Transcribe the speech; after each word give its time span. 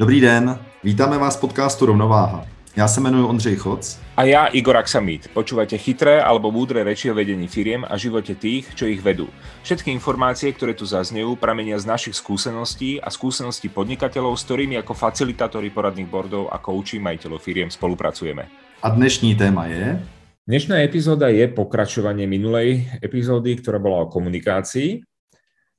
Dobrý 0.00 0.20
den, 0.20 0.58
vítáme 0.84 1.18
vás 1.18 1.36
v 1.36 1.40
podcastu 1.40 1.86
Rovnováha. 1.86 2.46
Já 2.76 2.88
se 2.88 3.00
jmenuji 3.00 3.24
Ondřej 3.28 3.56
Choc. 3.56 4.00
A 4.16 4.24
já 4.24 4.46
Igor 4.46 4.76
Aksamit. 4.76 5.28
Počúvate 5.28 5.76
chytré 5.76 6.24
alebo 6.24 6.48
múdre 6.48 6.80
reči 6.80 7.12
o 7.12 7.14
vedení 7.14 7.44
firiem 7.44 7.84
a 7.84 8.00
živote 8.00 8.32
tých, 8.32 8.72
čo 8.72 8.88
ich 8.88 9.04
vedú. 9.04 9.28
Všetky 9.60 9.92
informácie, 9.92 10.56
ktoré 10.56 10.72
tu 10.72 10.88
zaznejú, 10.88 11.36
pramenia 11.36 11.76
z 11.76 11.84
našich 11.84 12.16
skúseností 12.16 12.96
a 12.96 13.12
skúseností 13.12 13.68
podnikateľov, 13.68 14.40
s 14.40 14.48
ktorými 14.48 14.80
ako 14.80 14.96
facilitátori 14.96 15.68
poradných 15.68 16.08
bordov 16.08 16.48
a 16.48 16.56
kouči 16.56 16.96
majiteľov 16.96 17.36
firiem 17.36 17.68
spolupracujeme. 17.68 18.48
A 18.80 18.88
dnešní 18.88 19.36
téma 19.36 19.68
je... 19.68 20.00
Dnešná 20.48 20.80
epizóda 20.80 21.28
je 21.28 21.44
pokračovanie 21.44 22.24
minulej 22.24 22.88
epizódy, 23.04 23.52
ktorá 23.60 23.76
bola 23.76 24.08
o 24.08 24.10
komunikácii. 24.10 25.04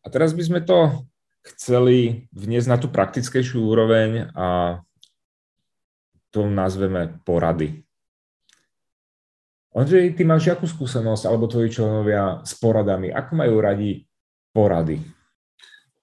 A 0.05 0.07
teraz 0.13 0.37
by 0.37 0.45
sme 0.45 0.61
to 0.61 1.09
chceli 1.41 2.27
vniesť 2.33 2.67
na 2.69 2.77
tú 2.77 2.87
praktickejšiu 2.87 3.61
úroveň 3.61 4.29
a 4.37 4.79
to 6.31 6.47
nazveme 6.47 7.19
porady. 7.25 7.83
Ondřej, 9.71 10.13
ty 10.13 10.23
máš 10.27 10.51
jakú 10.51 10.67
skúsenosť, 10.67 11.31
alebo 11.31 11.47
tvoji 11.47 11.71
členovia 11.71 12.43
s 12.43 12.59
poradami? 12.59 13.07
Ako 13.07 13.39
majú 13.39 13.55
radi 13.63 14.03
porady? 14.51 14.99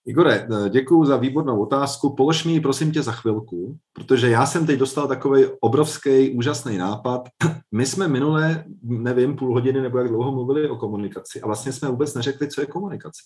Igore, 0.08 0.48
děkuji 0.68 1.04
za 1.04 1.16
výbornou 1.16 1.62
otázku. 1.62 2.14
Polož 2.14 2.44
mi 2.44 2.52
ji 2.52 2.60
prosím 2.60 2.92
tě 2.92 3.02
za 3.02 3.12
chvilku, 3.12 3.78
protože 3.92 4.30
já 4.30 4.46
jsem 4.46 4.66
teď 4.66 4.78
dostal 4.78 5.08
takový 5.08 5.44
obrovský, 5.60 6.30
úžasný 6.30 6.78
nápad. 6.78 7.28
My 7.72 7.86
jsme 7.86 8.08
minule, 8.08 8.64
nevím, 8.82 9.36
půl 9.36 9.52
hodiny 9.54 9.80
nebo 9.80 9.98
jak 9.98 10.08
dlouho 10.08 10.32
mluvili 10.32 10.68
o 10.68 10.76
komunikaci 10.76 11.40
a 11.40 11.46
vlastně 11.46 11.72
jsme 11.72 11.88
vůbec 11.88 12.14
neřekli, 12.14 12.48
co 12.48 12.60
je 12.60 12.66
komunikace. 12.66 13.22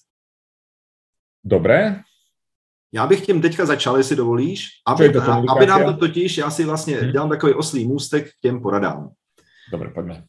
Dobré. 1.44 2.00
Já 2.94 3.06
bych 3.06 3.26
tím 3.26 3.42
teďka 3.42 3.66
začal, 3.66 3.96
jestli 3.96 4.16
dovolíš, 4.16 4.68
aby, 4.86 5.14
aby 5.48 5.66
nám 5.66 5.84
to 5.84 5.96
totiž, 5.96 6.38
já 6.38 6.50
si 6.50 6.64
vlastně 6.64 6.96
hmm. 6.96 7.12
dělám 7.12 7.28
takový 7.28 7.54
oslý 7.54 7.88
můstek 7.88 8.28
k 8.28 8.40
těm 8.40 8.62
poradám. 8.62 9.10
Dobře, 9.72 9.88
pojďme. 9.94 10.24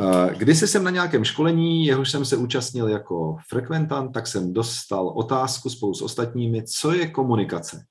Eh, 0.00 0.34
když 0.36 0.58
jsem 0.58 0.84
na 0.84 0.90
nějakém 0.90 1.24
školení, 1.24 1.86
jehož 1.86 2.10
jsem 2.10 2.24
se 2.24 2.36
účastnil 2.36 2.88
jako 2.88 3.36
frekventant, 3.48 4.12
tak 4.12 4.26
jsem 4.26 4.52
dostal 4.52 5.08
otázku 5.08 5.70
spolu 5.70 5.94
s 5.94 6.02
ostatními, 6.02 6.62
co 6.62 6.92
je 6.92 7.08
komunikace. 7.08 7.84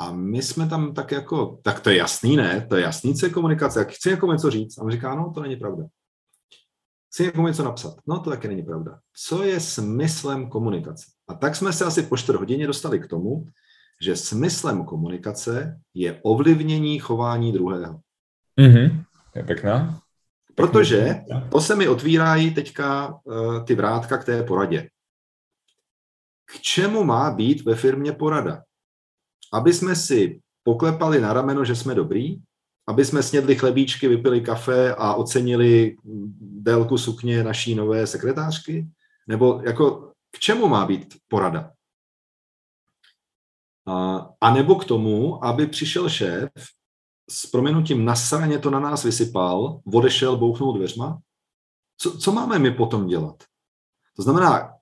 A 0.00 0.12
my 0.12 0.42
jsme 0.42 0.68
tam 0.68 0.94
tak 0.94 1.10
jako, 1.12 1.58
tak 1.62 1.80
to 1.80 1.90
je 1.90 1.96
jasný, 1.96 2.36
ne? 2.36 2.66
To 2.68 2.76
je 2.76 2.82
jasný, 2.82 3.14
co 3.14 3.26
je 3.26 3.32
komunikace. 3.32 3.78
Jak 3.78 3.88
chci 3.90 4.10
někomu 4.10 4.32
něco 4.32 4.50
říct. 4.50 4.78
A 4.78 4.82
on 4.82 4.90
říká, 4.90 5.14
no, 5.14 5.32
to 5.34 5.42
není 5.42 5.56
pravda. 5.56 5.84
Chci 7.12 7.22
někomu 7.22 7.46
něco 7.46 7.64
napsat. 7.64 7.94
No, 8.06 8.20
to 8.20 8.30
taky 8.30 8.48
není 8.48 8.62
pravda. 8.62 8.98
Co 9.14 9.42
je 9.42 9.60
smyslem 9.60 10.48
komunikace? 10.48 11.06
A 11.28 11.34
tak 11.34 11.56
jsme 11.56 11.72
se 11.72 11.84
asi 11.84 12.02
po 12.02 12.16
čtvrt 12.16 12.36
hodině 12.36 12.66
dostali 12.66 13.00
k 13.00 13.06
tomu, 13.06 13.46
že 14.02 14.16
smyslem 14.16 14.84
komunikace 14.84 15.80
je 15.94 16.20
ovlivnění 16.22 16.98
chování 16.98 17.52
druhého. 17.52 18.00
Mm-hmm. 18.58 19.04
Je 19.34 19.44
pěkná. 19.44 20.00
Protože 20.54 21.20
to 21.52 21.60
se 21.60 21.76
mi 21.76 21.88
otvírají 21.88 22.54
teďka 22.54 23.18
uh, 23.24 23.64
ty 23.64 23.74
vrátka 23.74 24.18
k 24.18 24.24
té 24.24 24.42
poradě. 24.42 24.88
K 26.44 26.60
čemu 26.60 27.04
má 27.04 27.30
být 27.30 27.64
ve 27.64 27.74
firmě 27.74 28.12
porada? 28.12 28.62
Aby 29.52 29.72
jsme 29.72 29.96
si 29.96 30.40
poklepali 30.62 31.20
na 31.20 31.32
rameno, 31.32 31.64
že 31.64 31.76
jsme 31.76 31.94
dobrý, 31.94 32.36
aby 32.90 33.04
jsme 33.04 33.22
snědli 33.22 33.56
chlebíčky, 33.56 34.08
vypili 34.08 34.40
kafe 34.40 34.94
a 34.94 35.14
ocenili 35.14 35.96
délku 36.40 36.98
sukně 36.98 37.44
naší 37.44 37.74
nové 37.74 38.06
sekretářky? 38.06 38.86
Nebo 39.28 39.60
jako 39.64 40.12
k 40.30 40.38
čemu 40.38 40.68
má 40.68 40.86
být 40.86 41.14
porada? 41.28 41.72
A 44.40 44.54
nebo 44.54 44.74
k 44.74 44.84
tomu, 44.84 45.44
aby 45.44 45.66
přišel 45.66 46.08
šéf 46.08 46.50
s 47.30 47.46
proměnutím 47.46 48.04
na 48.04 48.16
straně 48.16 48.58
to 48.58 48.70
na 48.70 48.80
nás 48.80 49.04
vysypal, 49.04 49.80
odešel, 49.94 50.36
bouchnul 50.36 50.72
dveřma. 50.72 51.18
Co, 51.98 52.18
co 52.18 52.32
máme 52.32 52.58
my 52.58 52.70
potom 52.70 53.06
dělat? 53.06 53.44
To 54.16 54.22
znamená, 54.22 54.74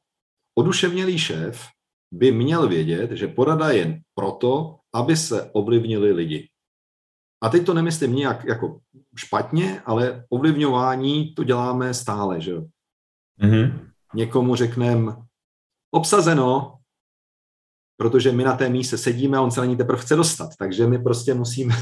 oduševnělý 0.55 1.19
šéf 1.19 1.67
by 2.13 2.33
měl 2.33 2.69
vědět, 2.69 3.11
že 3.11 3.29
porada 3.29 3.71
je 3.71 4.01
proto, 4.15 4.79
aby 4.95 5.17
se 5.17 5.51
ovlivnili 5.53 6.13
lidi. 6.13 6.49
A 7.41 7.49
teď 7.49 7.67
to 7.67 7.75
nemyslím 7.75 8.15
nějak 8.15 8.45
jako 8.45 8.81
špatně, 9.17 9.83
ale 9.87 10.25
ovlivňování 10.29 11.35
to 11.35 11.45
děláme 11.45 11.95
stále, 11.95 12.41
že 12.41 12.51
jo. 12.51 12.65
Mm-hmm. 13.43 13.79
Někomu 14.15 14.55
řekneme 14.55 15.17
obsazeno, 15.91 16.79
protože 17.97 18.33
my 18.33 18.45
na 18.45 18.57
té 18.57 18.69
míse 18.69 18.99
sedíme 18.99 19.39
a 19.39 19.41
on 19.41 19.51
se 19.51 19.61
na 19.61 19.67
ní 19.67 19.77
teprve 19.77 20.03
chce 20.03 20.17
dostat, 20.17 20.51
takže 20.59 20.87
my 20.87 20.99
prostě 20.99 21.35
musíme 21.35 21.75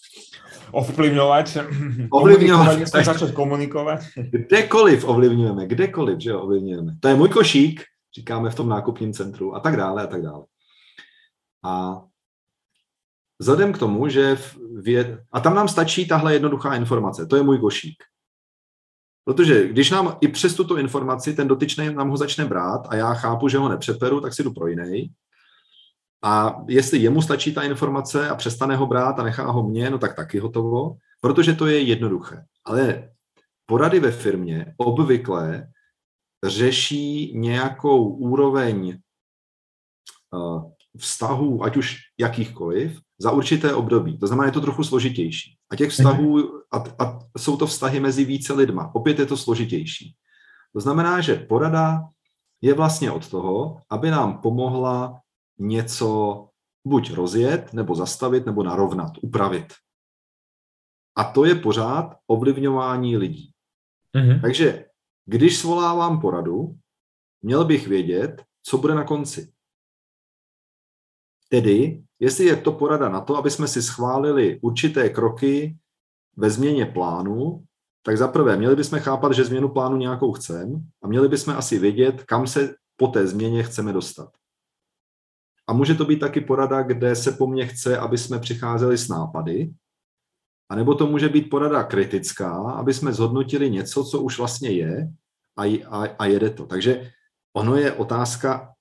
ovlivňovat, 0.72 1.56
ovlivňovat, 2.10 2.78
začít 2.78 3.30
komunikovat. 3.34 4.00
Kdekoliv 4.30 5.04
ovlivňujeme, 5.04 5.66
kdekoliv, 5.66 6.20
že 6.20 6.30
jo, 6.30 6.40
ovlivňujeme. 6.40 6.96
To 7.00 7.08
je 7.08 7.14
můj 7.14 7.28
košík, 7.28 7.82
říkáme 8.16 8.50
v 8.50 8.54
tom 8.54 8.68
nákupním 8.68 9.12
centru 9.12 9.54
a 9.54 9.60
tak 9.60 9.76
dále 9.76 10.02
a 10.02 10.06
tak 10.06 10.22
dále. 10.22 10.44
A 11.64 12.02
vzhledem 13.40 13.72
k 13.72 13.78
tomu, 13.78 14.08
že 14.08 14.38
věd... 14.74 15.20
a 15.32 15.40
tam 15.40 15.54
nám 15.54 15.68
stačí 15.68 16.08
tahle 16.08 16.32
jednoduchá 16.32 16.74
informace, 16.74 17.26
to 17.26 17.36
je 17.36 17.42
můj 17.42 17.58
košík. 17.58 18.02
Protože 19.24 19.68
když 19.68 19.90
nám 19.90 20.16
i 20.20 20.28
přes 20.28 20.54
tuto 20.54 20.76
informaci 20.76 21.34
ten 21.34 21.48
dotyčný 21.48 21.94
nám 21.94 22.08
ho 22.08 22.16
začne 22.16 22.44
brát 22.44 22.86
a 22.88 22.96
já 22.96 23.14
chápu, 23.14 23.48
že 23.48 23.58
ho 23.58 23.68
nepřeperu, 23.68 24.20
tak 24.20 24.34
si 24.34 24.42
jdu 24.42 24.52
pro 24.52 24.66
jiný, 24.66 25.10
a 26.22 26.62
jestli 26.68 26.98
jemu 26.98 27.22
stačí 27.22 27.54
ta 27.54 27.62
informace 27.62 28.28
a 28.28 28.34
přestane 28.34 28.76
ho 28.76 28.86
brát 28.86 29.18
a 29.18 29.22
nechá 29.22 29.50
ho 29.50 29.68
mě, 29.68 29.90
no 29.90 29.98
tak 29.98 30.16
taky 30.16 30.38
hotovo, 30.38 30.96
protože 31.20 31.54
to 31.54 31.66
je 31.66 31.80
jednoduché. 31.80 32.44
Ale 32.64 33.12
porady 33.66 34.00
ve 34.00 34.12
firmě 34.12 34.74
obvykle 34.76 35.68
řeší 36.46 37.32
nějakou 37.38 38.08
úroveň 38.08 38.98
uh, 40.30 40.70
vztahů, 40.98 41.64
ať 41.64 41.76
už 41.76 41.96
jakýchkoliv, 42.18 43.00
za 43.20 43.30
určité 43.30 43.74
období. 43.74 44.18
To 44.18 44.26
znamená, 44.26 44.46
je 44.46 44.52
to 44.52 44.60
trochu 44.60 44.84
složitější. 44.84 45.56
A 45.70 45.76
těch 45.76 45.90
vztahů, 45.90 46.62
a, 46.72 47.04
a 47.04 47.18
jsou 47.38 47.56
to 47.56 47.66
vztahy 47.66 48.00
mezi 48.00 48.24
více 48.24 48.52
lidma. 48.52 48.94
Opět 48.94 49.18
je 49.18 49.26
to 49.26 49.36
složitější. 49.36 50.16
To 50.72 50.80
znamená, 50.80 51.20
že 51.20 51.34
porada 51.34 52.00
je 52.60 52.74
vlastně 52.74 53.10
od 53.10 53.28
toho, 53.28 53.82
aby 53.90 54.10
nám 54.10 54.40
pomohla 54.40 55.20
něco 55.58 56.48
buď 56.86 57.12
rozjet, 57.12 57.72
nebo 57.72 57.94
zastavit, 57.94 58.46
nebo 58.46 58.62
narovnat, 58.62 59.12
upravit. 59.22 59.72
A 61.16 61.24
to 61.24 61.44
je 61.44 61.54
pořád 61.54 62.16
ovlivňování 62.26 63.16
lidí. 63.16 63.52
Mm-hmm. 64.16 64.40
Takže 64.40 64.84
když 65.24 65.58
svolávám 65.58 66.20
poradu, 66.20 66.78
měl 67.42 67.64
bych 67.64 67.88
vědět, 67.88 68.44
co 68.62 68.78
bude 68.78 68.94
na 68.94 69.04
konci. 69.04 69.52
Tedy, 71.48 72.04
jestli 72.20 72.44
je 72.44 72.56
to 72.56 72.72
porada 72.72 73.08
na 73.08 73.20
to, 73.20 73.36
aby 73.36 73.50
jsme 73.50 73.68
si 73.68 73.82
schválili 73.82 74.58
určité 74.62 75.08
kroky 75.08 75.76
ve 76.36 76.50
změně 76.50 76.86
plánu, 76.86 77.64
tak 78.02 78.18
zaprvé 78.18 78.56
měli 78.56 78.76
bychom 78.76 78.98
chápat, 78.98 79.32
že 79.32 79.44
změnu 79.44 79.68
plánu 79.68 79.96
nějakou 79.96 80.32
chceme 80.32 80.80
a 81.02 81.08
měli 81.08 81.28
bychom 81.28 81.54
asi 81.56 81.78
vědět, 81.78 82.24
kam 82.24 82.46
se 82.46 82.74
po 82.96 83.08
té 83.08 83.26
změně 83.26 83.62
chceme 83.62 83.92
dostat. 83.92 84.30
A 85.66 85.72
může 85.72 85.94
to 85.94 86.04
být 86.04 86.18
taky 86.18 86.40
porada, 86.40 86.82
kde 86.82 87.16
se 87.16 87.32
po 87.32 87.46
mně 87.46 87.66
chce, 87.66 87.98
aby 87.98 88.18
jsme 88.18 88.38
přicházeli 88.38 88.98
s 88.98 89.08
nápady, 89.08 89.72
a 90.70 90.74
nebo 90.74 90.94
to 90.94 91.06
může 91.06 91.28
být 91.28 91.50
porada 91.50 91.82
kritická, 91.82 92.52
aby 92.52 92.94
jsme 92.94 93.12
zhodnotili 93.12 93.70
něco, 93.70 94.04
co 94.04 94.22
už 94.22 94.38
vlastně 94.38 94.70
je 94.70 95.12
a, 95.56 95.62
a, 95.86 96.16
a 96.18 96.26
jede 96.26 96.50
to. 96.50 96.66
Takže 96.66 97.12
ono 97.52 97.76
je 97.76 97.92
otázka, 97.92 98.74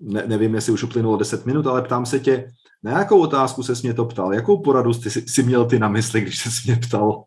ne, 0.00 0.22
nevím, 0.26 0.54
jestli 0.54 0.72
už 0.72 0.82
uplynulo 0.82 1.16
10 1.16 1.46
minut, 1.46 1.66
ale 1.66 1.82
ptám 1.82 2.06
se 2.06 2.20
tě, 2.20 2.50
na 2.82 2.98
jakou 2.98 3.20
otázku 3.20 3.62
se 3.62 3.72
mě 3.82 3.94
to 3.94 4.04
ptal? 4.04 4.34
Jakou 4.34 4.62
poradu 4.62 4.92
jsi, 4.92 5.10
jsi 5.10 5.42
měl 5.42 5.64
ty 5.64 5.78
na 5.78 5.88
mysli, 5.88 6.20
když 6.20 6.38
se 6.38 6.48
mě 6.66 6.76
ptal? 6.76 7.24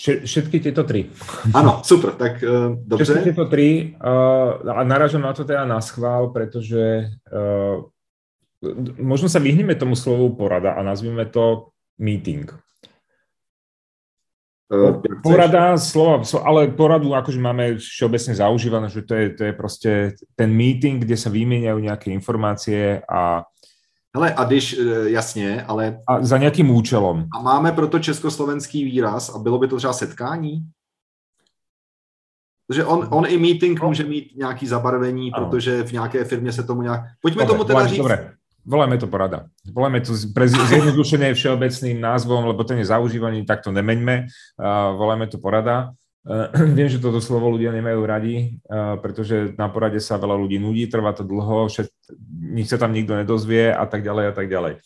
Všetky 0.00 0.64
tieto 0.64 0.84
tri. 0.88 1.12
Áno, 1.52 1.84
super, 1.84 2.16
tak 2.16 2.40
uh, 2.40 2.72
dobře. 2.72 3.04
Všetky 3.04 3.24
tieto 3.24 3.44
tri 3.44 3.96
uh, 4.00 4.70
a 4.72 4.80
naražam 4.84 5.20
na 5.20 5.32
to 5.36 5.44
teda 5.44 5.68
na 5.68 5.80
schvál, 5.80 6.32
pretože 6.32 7.04
uh, 7.28 7.84
možno 8.96 9.28
sa 9.28 9.44
vyhneme 9.44 9.76
tomu 9.76 9.92
slovu 9.96 10.32
porada 10.36 10.72
a 10.72 10.80
nazvime 10.80 11.28
to 11.28 11.72
meeting. 12.00 12.48
Uh, 14.70 15.02
porada, 15.22 15.74
slova, 15.74 16.22
ale 16.46 16.70
poradu 16.70 17.10
akože 17.10 17.42
máme 17.42 17.82
všeobecne 17.82 18.38
zaužívané, 18.38 18.86
že 18.86 19.02
to 19.02 19.18
je, 19.18 19.26
to 19.34 19.42
je 19.50 19.52
proste 19.52 19.90
ten 20.38 20.46
meeting, 20.54 21.02
kde 21.02 21.18
sa 21.18 21.26
vymieňajú 21.26 21.78
nejaké 21.82 22.14
informácie 22.14 23.02
a 23.10 23.42
Hele, 24.16 24.34
a 24.34 24.44
když, 24.44 24.78
e, 24.78 25.10
jasně, 25.10 25.62
ale... 25.62 25.98
A 26.08 26.24
za 26.24 26.38
nějakým 26.38 26.70
účelem. 26.70 27.26
A 27.34 27.42
máme 27.42 27.72
proto 27.72 27.98
československý 27.98 28.84
výraz 28.84 29.34
a 29.34 29.38
bylo 29.38 29.58
by 29.58 29.68
to 29.68 29.76
třeba 29.76 29.92
setkání? 29.92 30.66
Protože 32.66 32.84
on, 32.84 33.08
on 33.10 33.24
i 33.26 33.38
meeting 33.38 33.80
no. 33.80 33.88
může 33.88 34.04
mít 34.04 34.36
nějaký 34.36 34.66
zabarvení, 34.66 35.32
ano. 35.32 35.46
protože 35.46 35.82
v 35.82 35.92
nějaké 35.92 36.24
firmě 36.24 36.52
se 36.52 36.62
tomu 36.62 36.82
nějak... 36.82 37.00
Pojďme 37.20 37.42
dobre, 37.42 37.52
tomu 37.52 37.64
teda 37.64 37.86
říct... 37.86 37.98
Dobre. 37.98 38.34
Volajme 38.70 39.02
to 39.02 39.10
porada. 39.10 39.50
Volajme 39.66 39.98
to 40.06 40.14
pre 40.30 40.46
zjednodušenie 40.46 41.34
všeobecným 41.34 41.98
názvom, 41.98 42.46
lebo 42.46 42.62
ten 42.62 42.78
je 42.78 42.86
zaužívaný, 42.86 43.42
tak 43.42 43.66
to 43.66 43.74
nemeňme. 43.74 44.30
Volajme 44.94 45.26
to 45.26 45.42
porada. 45.42 45.90
Uh, 46.20 46.52
viem, 46.76 46.86
že 46.86 47.00
toto 47.00 47.18
slovo 47.18 47.48
ľudia 47.48 47.72
nemajú 47.72 48.00
radi, 48.04 48.60
uh, 48.68 49.00
pretože 49.00 49.56
na 49.56 49.72
porade 49.72 49.96
sa 50.04 50.20
veľa 50.20 50.36
ľudí 50.36 50.60
nudí, 50.60 50.84
trvá 50.84 51.16
to 51.16 51.24
dlho, 51.24 51.64
všet, 51.66 51.88
nič 52.36 52.68
sa 52.68 52.76
tam 52.76 52.92
nikto 52.92 53.16
nedozvie 53.16 53.72
a 53.72 53.88
tak 53.88 54.04
ďalej 54.04 54.24
a 54.28 54.32
tak 54.36 54.46
ďalej. 54.52 54.84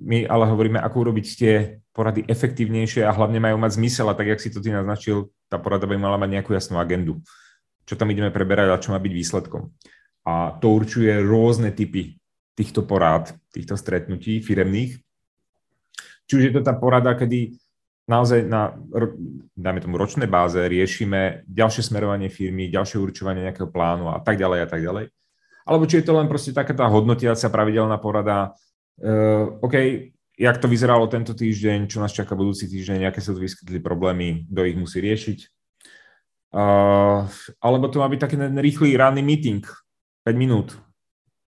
My 0.00 0.24
ale 0.24 0.48
hovoríme, 0.48 0.80
ako 0.80 1.04
urobiť 1.04 1.26
tie 1.36 1.54
porady 1.92 2.24
efektívnejšie 2.24 3.04
a 3.04 3.12
hlavne 3.12 3.36
majú 3.36 3.60
mať 3.60 3.76
zmysel 3.76 4.08
a 4.08 4.16
tak, 4.16 4.32
jak 4.32 4.40
si 4.40 4.48
to 4.48 4.64
ty 4.64 4.72
naznačil, 4.72 5.28
tá 5.52 5.60
porada 5.60 5.84
by 5.84 6.00
mala 6.00 6.16
mať 6.16 6.40
nejakú 6.40 6.56
jasnú 6.56 6.80
agendu. 6.80 7.20
Čo 7.84 8.00
tam 8.00 8.08
ideme 8.08 8.32
preberať 8.32 8.72
a 8.72 8.80
čo 8.80 8.96
má 8.96 8.98
byť 8.98 9.12
výsledkom. 9.12 9.68
A 10.24 10.56
to 10.56 10.72
určuje 10.72 11.12
rôzne 11.20 11.76
typy 11.76 12.19
týchto 12.60 12.84
porád, 12.84 13.32
týchto 13.56 13.80
stretnutí 13.80 14.44
firemných. 14.44 15.00
Či 16.28 16.32
už 16.36 16.42
je 16.44 16.52
to 16.52 16.60
tá 16.60 16.76
porada, 16.76 17.16
kedy 17.16 17.56
naozaj 18.04 18.44
na, 18.44 18.76
dáme 19.56 19.80
tomu, 19.80 19.96
ročnej 19.96 20.28
báze 20.28 20.60
riešime 20.60 21.48
ďalšie 21.48 21.88
smerovanie 21.88 22.28
firmy, 22.28 22.68
ďalšie 22.68 23.00
určovanie 23.00 23.48
nejakého 23.48 23.72
plánu 23.72 24.12
a 24.12 24.20
tak 24.20 24.36
ďalej 24.36 24.60
a 24.60 24.68
tak 24.68 24.84
ďalej. 24.84 25.04
Alebo 25.64 25.88
či 25.88 26.04
je 26.04 26.06
to 26.10 26.12
len 26.12 26.28
proste 26.28 26.52
taká 26.52 26.76
tá 26.76 26.84
hodnotiacia 26.90 27.48
pravidelná 27.48 27.96
porada, 27.96 28.52
uh, 29.00 29.64
OK, 29.64 29.74
jak 30.36 30.56
to 30.58 30.66
vyzeralo 30.66 31.06
tento 31.06 31.32
týždeň, 31.32 31.88
čo 31.88 32.02
nás 32.02 32.12
čaká 32.12 32.36
budúci 32.36 32.66
týždeň, 32.66 33.08
aké 33.08 33.22
sa 33.22 33.32
tu 33.32 33.40
vyskytli 33.40 33.78
problémy, 33.80 34.50
kto 34.50 34.60
ich 34.66 34.76
musí 34.76 34.98
riešiť. 35.00 35.38
Uh, 36.50 37.30
alebo 37.62 37.86
to 37.86 38.02
má 38.02 38.10
byť 38.10 38.20
taký 38.20 38.36
rýchly 38.58 38.98
ranný 38.98 39.22
meeting, 39.22 39.62
5 40.26 40.34
minút, 40.34 40.74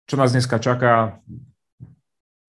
čo 0.06 0.16
nás 0.18 0.32
dneska 0.32 0.62
čaká, 0.62 1.20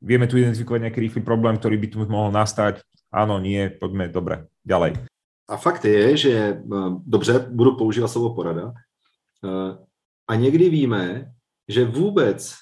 vieme 0.00 0.29
tu 0.29 0.37
identifikovať 0.37 0.81
nejaký 0.87 1.00
rýchly 1.00 1.20
problém, 1.25 1.56
ktorý 1.56 1.76
by 1.81 1.87
tu 1.88 1.97
mohol 2.05 2.31
nastať, 2.32 2.85
áno, 3.08 3.41
nie, 3.41 3.73
poďme, 3.73 4.12
dobre, 4.12 4.47
ďalej. 4.62 5.00
A 5.49 5.56
fakt 5.56 5.85
je, 5.85 6.17
že 6.17 6.32
eh, 6.32 6.61
dobře, 7.06 7.38
budu 7.50 7.76
používat 7.76 8.08
slovo 8.08 8.35
porada, 8.35 8.73
eh, 9.44 9.73
a 10.29 10.35
někdy 10.35 10.70
víme, 10.70 11.32
že 11.69 11.85
vůbec, 11.85 12.55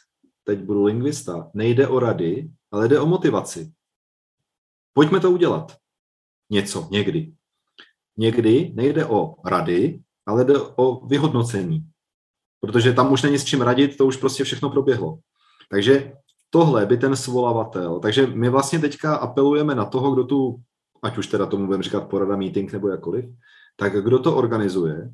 teď 0.44 0.58
budu 0.58 0.84
lingvista, 0.84 1.50
nejde 1.54 1.88
o 1.88 1.98
rady, 1.98 2.50
ale 2.72 2.88
jde 2.88 3.00
o 3.00 3.06
motivaci. 3.06 3.72
Pojďme 4.92 5.20
to 5.20 5.30
udělat. 5.30 5.76
Něco, 6.50 6.88
někdy. 6.90 7.32
Někdy 8.16 8.72
nejde 8.74 9.06
o 9.06 9.34
rady, 9.44 10.02
ale 10.26 10.44
jde 10.44 10.54
o 10.76 11.06
vyhodnocení 11.06 11.93
protože 12.66 12.92
tam 12.92 13.12
už 13.12 13.22
není 13.22 13.38
s 13.38 13.44
čím 13.44 13.60
radit, 13.60 13.96
to 13.96 14.06
už 14.06 14.16
prostě 14.16 14.44
všechno 14.44 14.70
proběhlo. 14.70 15.18
Takže 15.70 16.12
tohle 16.50 16.86
by 16.86 16.96
ten 16.96 17.16
svolavatel, 17.16 18.00
takže 18.00 18.26
my 18.26 18.48
vlastně 18.48 18.78
teďka 18.78 19.16
apelujeme 19.16 19.74
na 19.74 19.84
toho, 19.84 20.10
kdo 20.10 20.24
tu, 20.24 20.56
ať 21.02 21.18
už 21.18 21.26
teda 21.26 21.46
tomu 21.46 21.66
budeme 21.66 21.82
říkat 21.82 22.08
porada, 22.08 22.36
meeting 22.36 22.72
nebo 22.72 22.88
jakoliv, 22.88 23.24
tak 23.76 24.04
kdo 24.04 24.18
to 24.18 24.36
organizuje, 24.36 25.10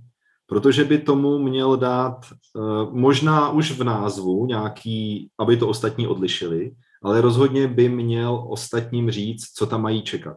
protože 0.46 0.84
by 0.84 0.98
tomu 0.98 1.38
měl 1.38 1.76
dát 1.76 2.26
uh, 2.54 2.62
možná 2.92 3.50
už 3.50 3.72
v 3.72 3.84
názvu 3.84 4.46
nějaký, 4.46 5.30
aby 5.38 5.56
to 5.56 5.68
ostatní 5.68 6.06
odlišili, 6.06 6.72
ale 7.02 7.20
rozhodně 7.20 7.68
by 7.68 7.88
měl 7.88 8.46
ostatním 8.48 9.10
říct, 9.10 9.52
co 9.56 9.66
tam 9.66 9.82
mají 9.82 10.02
čekat. 10.02 10.36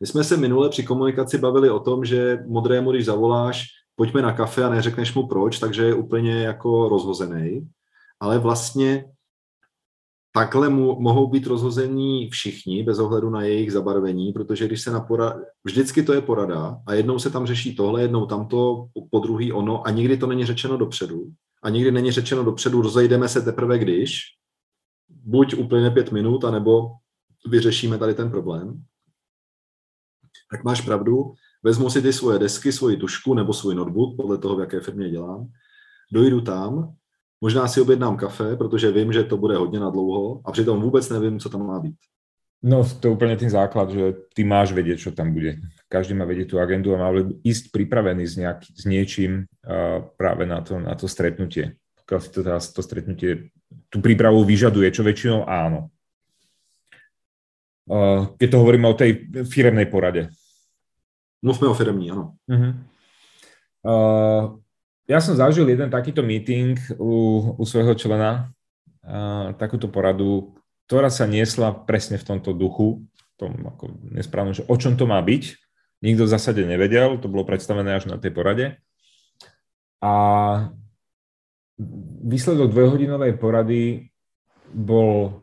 My 0.00 0.06
jsme 0.06 0.24
se 0.24 0.36
minule 0.36 0.68
při 0.68 0.82
komunikaci 0.82 1.38
bavili 1.38 1.70
o 1.70 1.80
tom, 1.80 2.04
že 2.04 2.38
modrému, 2.46 2.90
když 2.90 3.04
zavoláš, 3.04 3.64
pojďme 3.96 4.22
na 4.22 4.32
kafe 4.32 4.64
a 4.64 4.70
neřekneš 4.70 5.14
mu 5.14 5.26
proč, 5.26 5.58
takže 5.58 5.84
je 5.84 5.94
úplně 5.94 6.32
jako 6.32 6.88
rozhozený. 6.88 7.68
Ale 8.20 8.38
vlastně 8.38 9.04
takhle 10.32 10.68
mu, 10.68 11.00
mohou 11.00 11.26
být 11.30 11.46
rozhození 11.46 12.30
všichni 12.30 12.82
bez 12.82 12.98
ohledu 12.98 13.30
na 13.30 13.42
jejich 13.42 13.72
zabarvení, 13.72 14.32
protože 14.32 14.66
když 14.66 14.82
se 14.82 14.90
na 14.90 15.00
porada, 15.00 15.40
vždycky 15.64 16.02
to 16.02 16.12
je 16.12 16.20
porada 16.20 16.80
a 16.86 16.94
jednou 16.94 17.18
se 17.18 17.30
tam 17.30 17.46
řeší 17.46 17.76
tohle, 17.76 18.02
jednou 18.02 18.26
tamto, 18.26 18.86
po 19.10 19.18
druhý 19.18 19.52
ono 19.52 19.86
a 19.86 19.90
nikdy 19.90 20.16
to 20.16 20.26
není 20.26 20.46
řečeno 20.46 20.76
dopředu. 20.76 21.32
A 21.62 21.70
nikdy 21.70 21.90
není 21.90 22.12
řečeno 22.12 22.44
dopředu, 22.44 22.82
rozejdeme 22.82 23.28
se 23.28 23.42
teprve 23.42 23.78
když, 23.78 24.20
buď 25.08 25.54
úplně 25.54 25.90
pět 25.90 26.12
minut, 26.12 26.44
anebo 26.44 26.90
vyřešíme 27.46 27.98
tady 27.98 28.14
ten 28.14 28.30
problém. 28.30 28.84
Tak 30.50 30.64
máš 30.64 30.80
pravdu, 30.80 31.34
vezmu 31.66 31.90
si 31.90 32.02
ty 32.02 32.12
svoje 32.12 32.38
desky, 32.38 32.72
svoji 32.72 32.96
tušku 32.96 33.34
nebo 33.34 33.52
svůj 33.52 33.74
notebook, 33.74 34.16
podle 34.16 34.38
toho, 34.38 34.56
v 34.56 34.60
jaké 34.60 34.80
firmě 34.80 35.10
dělám, 35.10 35.50
dojdu 36.12 36.40
tam, 36.40 36.94
možná 37.40 37.68
si 37.68 37.80
objednám 37.80 38.16
kafe, 38.16 38.56
protože 38.56 38.90
vím, 38.90 39.12
že 39.12 39.24
to 39.24 39.36
bude 39.36 39.56
hodně 39.56 39.80
na 39.80 39.90
dlouho 39.90 40.40
a 40.44 40.52
přitom 40.52 40.80
vůbec 40.80 41.10
nevím, 41.10 41.38
co 41.38 41.48
tam 41.48 41.66
má 41.66 41.80
být. 41.80 41.96
No, 42.64 42.80
to 42.82 43.06
je 43.06 43.12
úplne 43.12 43.36
ten 43.36 43.52
základ, 43.52 43.92
že 43.92 44.16
ty 44.32 44.40
máš 44.40 44.72
vedieť, 44.72 44.98
čo 44.98 45.10
tam 45.12 45.30
bude. 45.36 45.60
Každý 45.92 46.16
má 46.16 46.24
vedieť 46.24 46.50
tú 46.50 46.56
agendu 46.56 46.96
a 46.96 46.98
má 46.98 47.12
ísť 47.44 47.68
pripravený 47.68 48.24
s, 48.24 48.34
nejak, 48.40 48.58
s 48.64 48.82
niečím 48.88 49.44
uh, 49.44 50.00
práve 50.16 50.48
na 50.48 50.64
to, 50.64 50.80
na 50.80 50.96
to 50.96 51.04
stretnutie. 51.04 51.76
Pokiaľ 52.02 52.18
si 52.24 52.28
to, 52.32 52.40
to 52.48 52.80
stretnutie 52.80 53.52
tú 53.92 54.00
prípravu 54.00 54.40
vyžaduje, 54.42 54.88
čo 54.88 55.04
väčšinou 55.04 55.44
áno. 55.44 55.92
Uh, 57.86 58.34
keď 58.40 58.48
to 58.56 58.60
hovoríme 58.64 58.88
o 58.88 58.98
tej 58.98 59.28
firemnej 59.46 59.86
porade. 59.92 60.32
Mluvme 61.46 61.70
o 61.70 61.78
firmní, 61.78 62.10
ano. 62.10 62.34
Uh-huh. 62.50 62.74
Uh, 63.86 64.58
ja 65.06 65.22
som 65.22 65.38
zažil 65.38 65.62
jeden 65.70 65.86
takýto 65.86 66.26
meeting 66.26 66.74
u, 66.98 67.54
u 67.54 67.62
svojho 67.62 67.94
člena, 67.94 68.50
uh, 69.06 69.54
takúto 69.54 69.86
poradu, 69.86 70.58
ktorá 70.90 71.06
sa 71.06 71.22
niesla 71.22 71.70
presne 71.70 72.18
v 72.18 72.26
tomto 72.26 72.50
duchu, 72.50 73.06
tom 73.38 73.54
ako 73.62 73.94
nesprávnom, 74.10 74.58
že 74.58 74.66
o 74.66 74.74
čom 74.74 74.98
to 74.98 75.06
má 75.06 75.22
byť. 75.22 75.54
Nikto 76.02 76.26
v 76.26 76.32
zásade 76.34 76.66
nevedel, 76.66 77.16
to 77.22 77.30
bolo 77.30 77.46
predstavené 77.46 77.94
až 77.94 78.10
na 78.10 78.18
tej 78.18 78.34
porade. 78.34 78.66
A 80.02 80.12
výsledok 82.26 82.74
dvojhodinovej 82.74 83.38
porady 83.38 84.12
bol 84.74 85.40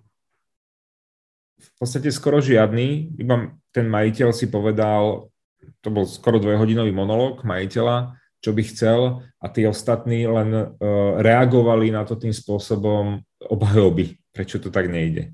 v 1.58 1.70
podstate 1.80 2.12
skoro 2.12 2.44
žiadny, 2.44 3.16
iba 3.18 3.56
ten 3.72 3.88
majiteľ 3.88 4.30
si 4.36 4.52
povedal, 4.52 5.33
to 5.84 5.90
bol 5.92 6.08
skoro 6.08 6.40
dvojhodinový 6.40 6.92
monológ 6.96 7.44
majiteľa, 7.44 8.18
čo 8.44 8.52
by 8.52 8.62
chcel 8.68 9.00
a 9.40 9.46
tí 9.48 9.64
ostatní 9.64 10.28
len 10.28 10.52
uh, 10.52 10.68
reagovali 11.20 11.96
na 11.96 12.04
to 12.04 12.20
tým 12.20 12.36
spôsobom 12.36 13.24
obhajoby, 13.48 14.20
prečo 14.36 14.60
to 14.60 14.68
tak 14.68 14.92
nejde. 14.92 15.32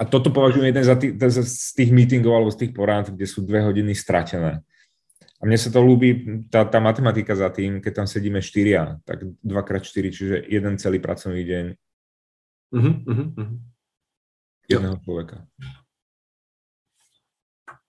A 0.00 0.08
toto 0.08 0.32
považujem 0.32 0.72
jeden 0.72 0.84
za 0.86 0.96
tých, 0.96 1.20
z 1.44 1.70
tých 1.76 1.90
meetingov 1.92 2.32
alebo 2.32 2.54
z 2.54 2.64
tých 2.64 2.72
porád, 2.72 3.12
kde 3.12 3.26
sú 3.28 3.44
dve 3.44 3.60
hodiny 3.60 3.92
stratené. 3.92 4.64
A 5.40 5.48
mne 5.48 5.56
sa 5.56 5.72
to 5.72 5.80
ľúbi, 5.80 6.44
tá, 6.52 6.68
tá 6.68 6.80
matematika 6.80 7.32
za 7.32 7.48
tým, 7.48 7.80
keď 7.80 8.04
tam 8.04 8.06
sedíme 8.08 8.44
štyria, 8.44 9.00
tak 9.08 9.24
2x4, 9.40 10.04
čiže 10.12 10.36
jeden 10.48 10.76
celý 10.76 11.00
pracovný 11.00 11.44
deň. 11.48 11.66
Uh-huh, 12.76 12.94
uh-huh. 13.08 13.50
Jedného 14.68 14.96
človeka. 15.00 15.48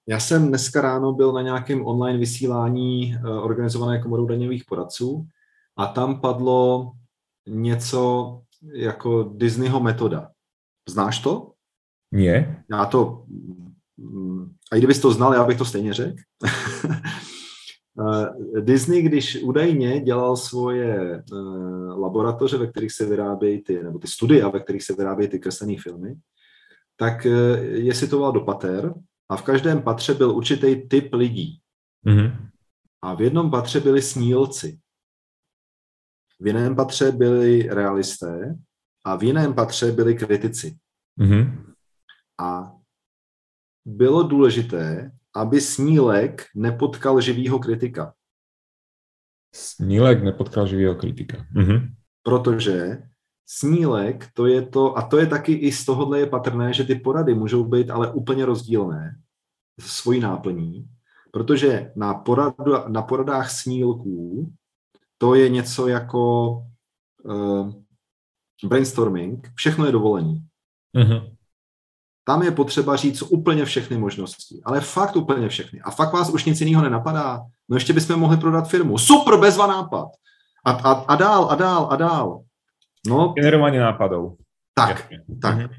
Já 0.08 0.20
jsem 0.20 0.48
dneska 0.48 0.82
ráno 0.82 1.14
byl 1.14 1.34
na 1.34 1.42
nějakém 1.42 1.86
online 1.86 2.20
vysílání 2.20 3.16
eh, 3.16 3.30
organizované 3.30 4.02
komorou 4.02 4.26
daňových 4.26 4.66
poradců 4.66 5.28
a 5.78 5.86
tam 5.86 6.22
padlo 6.22 6.92
něco 7.48 8.42
jako 8.74 9.24
Disneyho 9.24 9.80
metoda. 9.80 10.32
Znáš 10.90 11.20
to? 11.20 11.52
Nie. 12.12 12.64
Já 12.72 12.86
to... 12.86 13.24
Mm, 13.98 14.54
a 14.72 14.76
kdybys 14.76 15.00
to 15.00 15.12
znal, 15.12 15.34
já 15.34 15.44
bych 15.44 15.58
to 15.58 15.66
stejně 15.66 15.94
řekl. 15.94 16.18
Eh, 18.00 18.62
Disney, 18.62 19.02
když 19.02 19.44
údajně 19.44 20.02
dělal 20.02 20.38
svoje 20.38 21.16
eh, 21.16 21.36
laboratoře, 21.94 22.58
ve 22.58 22.68
kterých 22.68 22.92
se 22.92 23.06
vyrábějí 23.06 23.62
ty, 23.62 23.84
nebo 23.84 24.00
ty 24.00 24.08
studia, 24.08 24.50
ve 24.50 24.60
kterých 24.60 24.84
se 24.84 24.94
vyrábějí 24.96 25.30
ty 25.30 25.40
kreslené 25.40 25.76
filmy, 25.84 26.16
tak 26.98 27.26
je 27.62 27.94
situoval 27.94 28.32
do 28.32 28.40
pater 28.40 28.94
a 29.32 29.36
v 29.36 29.44
každém 29.44 29.82
patře 29.82 30.14
byl 30.14 30.32
určitý 30.32 30.88
typ 30.88 31.14
lidí. 31.14 31.62
Mm-hmm. 32.06 32.50
A 33.02 33.14
v 33.16 33.22
jednom 33.22 33.52
patře 33.52 33.80
byli 33.80 34.02
snílci. 34.02 34.80
V 36.40 36.48
jiném 36.48 36.76
patře 36.76 37.12
byli 37.12 37.70
realisté 37.70 38.56
a 39.06 39.16
v 39.16 39.24
jiném 39.24 39.54
patře 39.54 39.92
byli 39.92 40.16
kritici. 40.16 40.78
Mm-hmm. 41.20 41.74
A 42.40 42.76
bylo 43.86 44.24
důležité, 44.24 45.12
aby 45.36 45.62
snílek 45.62 46.46
nepotkal 46.56 47.22
živýho 47.22 47.60
kritika. 47.60 48.14
Snílek 49.56 50.24
nepotkal 50.24 50.68
živýho 50.68 50.96
kritika. 50.96 51.38
Mm-hmm. 51.56 51.94
Protože 52.24 53.04
snílek, 53.46 54.28
to 54.34 54.46
je 54.46 54.62
to, 54.62 54.98
a 54.98 55.02
to 55.02 55.18
je 55.18 55.28
taky 55.28 55.54
i 55.54 55.72
z 55.72 55.86
tohohle 55.86 56.20
je 56.20 56.26
patrné, 56.26 56.74
že 56.74 56.84
ty 56.84 56.96
porady 56.96 57.34
můžou 57.34 57.64
být 57.64 57.90
ale 57.90 58.12
úplně 58.12 58.46
rozdílné 58.46 59.16
svojí 59.80 60.20
náplní, 60.20 60.88
protože 61.32 61.92
na, 61.96 62.14
poradu, 62.14 62.74
na 62.88 63.02
poradách 63.02 63.52
snílků 63.52 64.54
to 65.18 65.36
je 65.36 65.50
něco 65.50 65.88
jako 65.88 66.50
uh, 67.24 67.74
brainstorming, 68.64 69.52
všechno 69.56 69.86
je 69.86 69.92
dovolení. 69.92 70.46
Mm-hmm. 70.98 71.32
Tam 72.24 72.44
je 72.44 72.52
potřeba 72.52 72.96
říct 72.96 73.22
úplně 73.22 73.66
všechny 73.66 73.98
možnosti, 73.98 74.62
ale 74.64 74.82
fakt 74.82 75.16
úplně 75.16 75.50
všechny. 75.50 75.82
A 75.82 75.92
fakt 75.92 76.14
vás 76.14 76.30
už 76.30 76.46
nic 76.46 76.62
jiného 76.62 76.84
nenapadá. 76.84 77.42
No 77.70 77.76
ještě 77.76 77.94
bychom 77.94 78.20
mohli 78.20 78.38
prodat 78.38 78.70
firmu. 78.70 78.98
Super, 78.98 79.38
bezva 79.40 79.68
nápad. 79.68 80.08
A, 80.66 80.72
a, 80.72 80.92
a 80.92 81.16
dál, 81.16 81.48
a 81.52 81.56
dál, 81.56 81.88
a 81.92 81.96
dál. 81.96 82.44
No, 83.08 83.28
Generování 83.28 83.78
nápadů. 83.78 84.38
Tak, 84.74 84.90
Jasně. 84.90 85.20
tak. 85.42 85.58
Mm-hmm. 85.58 85.70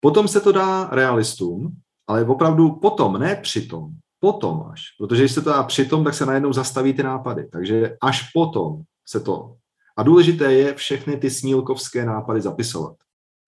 Potom 0.00 0.28
se 0.28 0.40
to 0.40 0.52
dá 0.52 0.88
realistům, 0.92 1.76
ale 2.08 2.24
opravdu 2.24 2.70
potom, 2.70 3.18
ne 3.18 3.36
přitom. 3.36 3.90
Potom 4.20 4.62
až. 4.72 4.82
Protože 4.98 5.22
když 5.22 5.32
se 5.32 5.42
to 5.42 5.50
dá 5.50 5.62
přitom, 5.62 6.04
tak 6.04 6.14
se 6.14 6.26
najednou 6.26 6.52
zastaví 6.52 6.94
ty 6.94 7.02
nápady. 7.02 7.48
Takže 7.48 7.96
až 8.02 8.30
potom 8.32 8.82
se 9.08 9.20
to... 9.20 9.56
A 9.96 10.02
důležité 10.02 10.52
je 10.52 10.74
všechny 10.74 11.16
ty 11.16 11.30
snílkovské 11.30 12.06
nápady 12.06 12.40
zapisovat. 12.40 12.96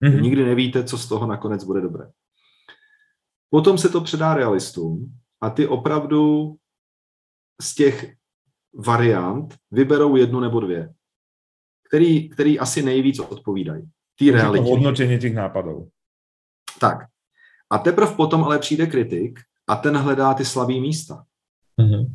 Mm-hmm. 0.03 0.21
Nikdy 0.21 0.45
nevíte, 0.45 0.83
co 0.83 0.97
z 0.97 1.07
toho 1.07 1.27
nakonec 1.27 1.63
bude 1.63 1.81
dobré. 1.81 2.11
Potom 3.49 3.77
se 3.77 3.89
to 3.89 4.01
předá 4.01 4.33
realistům 4.33 5.13
a 5.41 5.49
ty 5.49 5.67
opravdu 5.67 6.55
z 7.61 7.75
těch 7.75 8.13
variant 8.85 9.57
vyberou 9.71 10.15
jednu 10.15 10.39
nebo 10.39 10.59
dvě, 10.59 10.93
který, 11.93 12.29
který 12.29 12.59
asi 12.59 12.81
nejvíc 12.81 13.19
odpovídají. 13.19 13.83
Tý 14.19 14.31
realitě. 14.31 14.69
Hodnocení 14.69 15.19
těch 15.19 15.35
nápadů. 15.35 15.87
Tak. 16.79 16.97
A 17.69 17.77
teprve 17.77 18.11
potom 18.11 18.43
ale 18.43 18.59
přijde 18.59 18.87
kritik 18.87 19.39
a 19.67 19.75
ten 19.75 19.97
hledá 19.97 20.33
ty 20.33 20.45
slabý 20.45 20.81
místa. 20.81 21.23
Mm-hmm. 21.81 22.07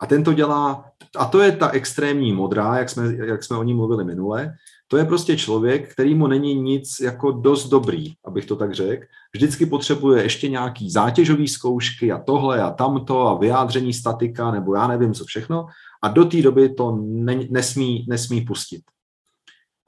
A 0.00 0.06
ten 0.06 0.24
to 0.24 0.32
dělá, 0.32 0.90
a 1.16 1.24
to 1.24 1.40
je 1.40 1.52
ta 1.52 1.70
extrémní 1.70 2.32
modrá, 2.32 2.78
jak 2.78 2.88
jsme, 2.88 3.14
jak 3.26 3.44
jsme 3.44 3.56
o 3.56 3.62
ní 3.62 3.74
mluvili 3.74 4.04
minule, 4.04 4.54
to 4.88 4.96
je 4.96 5.04
prostě 5.04 5.36
člověk, 5.36 5.92
který 5.92 6.14
mu 6.14 6.26
není 6.26 6.54
nic 6.54 7.00
jako 7.00 7.30
dost 7.32 7.68
dobrý, 7.68 8.12
abych 8.24 8.46
to 8.46 8.56
tak 8.56 8.74
řekl. 8.74 9.06
Vždycky 9.34 9.66
potřebuje 9.66 10.22
ještě 10.22 10.48
nějaký 10.48 10.90
zátěžový 10.90 11.48
zkoušky 11.48 12.12
a 12.12 12.18
tohle 12.18 12.62
a 12.62 12.70
tamto 12.70 13.26
a 13.26 13.38
vyjádření 13.38 13.92
statika 13.92 14.50
nebo 14.50 14.74
já 14.74 14.86
nevím 14.86 15.14
co 15.14 15.24
všechno 15.24 15.66
a 16.02 16.08
do 16.08 16.24
té 16.24 16.42
doby 16.42 16.74
to 16.74 16.96
ne, 17.00 17.40
nesmí, 17.50 18.06
nesmí 18.08 18.40
pustit. 18.40 18.82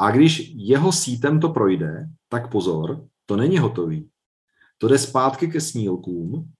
A 0.00 0.10
když 0.10 0.52
jeho 0.54 0.92
sítem 0.92 1.40
to 1.40 1.48
projde, 1.48 2.06
tak 2.28 2.50
pozor, 2.50 3.06
to 3.26 3.36
není 3.36 3.58
hotový. 3.58 4.10
To 4.78 4.88
jde 4.88 4.98
zpátky 4.98 5.48
ke 5.48 5.60
snílkům 5.60 6.52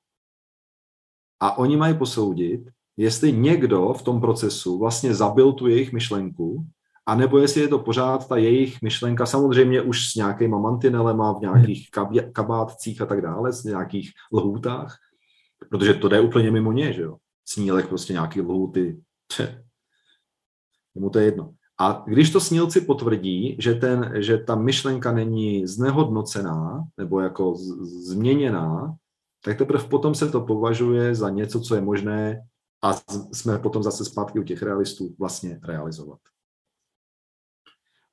a 1.41 1.59
oni 1.59 1.77
mají 1.77 1.99
posoudit, 1.99 2.61
jestli 2.97 3.33
někdo 3.33 3.93
v 3.93 4.03
tom 4.03 4.21
procesu 4.21 4.79
vlastně 4.79 5.15
zabil 5.15 5.53
tu 5.53 5.67
jejich 5.67 5.93
myšlenku, 5.93 6.67
anebo 7.07 7.39
jestli 7.39 7.61
je 7.61 7.69
to 7.69 7.79
pořád 7.79 8.29
ta 8.29 8.37
jejich 8.37 8.83
myšlenka, 8.83 9.27
samozřejmě 9.27 9.83
už 9.83 10.13
s 10.13 10.15
nějakýma 10.15 10.59
mantinelema, 10.59 11.33
v 11.33 11.41
nějakých 11.41 11.91
kabátcích 12.33 13.01
a 13.01 13.07
tak 13.07 13.21
dále, 13.21 13.53
s 13.53 13.65
nějakých 13.65 14.13
lhůtách, 14.33 14.97
protože 15.71 15.95
to 15.95 16.09
jde 16.09 16.21
úplně 16.21 16.51
mimo 16.51 16.73
ně, 16.73 16.93
že 16.93 17.03
jo. 17.03 17.17
Snílek 17.45 17.89
prostě 17.89 18.13
nějaký 18.13 18.41
lhůty, 18.41 19.03
mu 20.95 21.11
to 21.11 21.19
je 21.19 21.25
jedno. 21.25 21.55
A 21.81 22.05
když 22.07 22.31
to 22.31 22.41
snílci 22.41 22.81
potvrdí, 22.81 23.57
že, 23.61 23.75
ten, 23.75 24.13
že 24.17 24.39
ta 24.39 24.55
myšlenka 24.55 25.13
není 25.13 25.67
znehodnocená 25.67 26.85
nebo 26.97 27.21
jako 27.21 27.55
z, 27.55 27.69
změněná, 28.09 28.95
tak 29.45 29.59
teprve 29.59 29.85
potom 29.85 30.15
se 30.15 30.29
to 30.29 30.41
považuje 30.41 31.15
za 31.15 31.31
něco, 31.31 31.61
co 31.61 31.75
je 31.75 31.81
možné 31.81 32.47
a 32.83 32.93
jsme 33.33 33.59
potom 33.59 33.83
zase 33.83 34.05
zpátky 34.05 34.39
u 34.39 34.43
těch 34.43 34.63
realistů 34.63 35.15
vlastně 35.19 35.61
realizovat. 35.65 36.19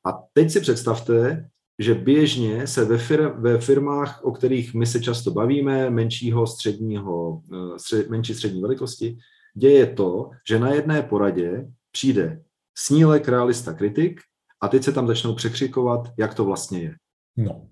A 0.06 0.24
teď 0.34 0.52
si 0.52 0.60
představte, 0.60 1.50
že 1.80 1.96
běžně 1.96 2.68
se 2.68 2.86
ve, 2.86 2.98
fir- 2.98 3.42
ve 3.42 3.62
firmách, 3.62 4.24
o 4.24 4.32
kterých 4.32 4.74
my 4.74 4.86
se 4.86 5.00
často 5.00 5.32
bavíme, 5.32 5.90
menšího 5.90 6.48
středního, 6.48 7.42
eh, 7.54 7.80
střed, 7.80 8.10
menší 8.10 8.34
střední 8.34 8.62
velikosti, 8.62 9.18
děje 9.56 9.86
to, 9.86 10.30
že 10.50 10.60
na 10.60 10.74
jedné 10.74 11.02
poradě 11.02 11.68
přijde 11.92 12.44
snílek, 12.78 13.28
realista, 13.28 13.74
kritik 13.74 14.22
a 14.62 14.68
teď 14.68 14.84
se 14.84 14.92
tam 14.92 15.08
začnou 15.08 15.36
překřikovat, 15.36 16.12
jak 16.18 16.34
to 16.34 16.46
vlastně 16.46 16.80
je. 16.80 16.96
No. 17.38 17.68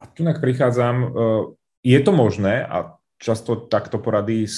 A 0.00 0.06
tu 0.06 0.24
prichádzam, 0.40 1.04
eh, 1.04 1.44
je 1.82 2.00
to 2.00 2.12
možné 2.12 2.66
a 2.66 2.94
často 3.18 3.56
takto 3.56 3.98
porady 3.98 4.44
eh, 4.44 4.48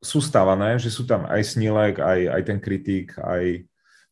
sú 0.00 0.20
stávané, 0.24 0.80
že 0.80 0.88
sú 0.88 1.04
tam 1.04 1.28
aj 1.28 1.44
snílek, 1.44 2.00
aj, 2.00 2.20
aj 2.28 2.42
ten 2.42 2.58
kritik, 2.60 3.18
aj 3.20 3.68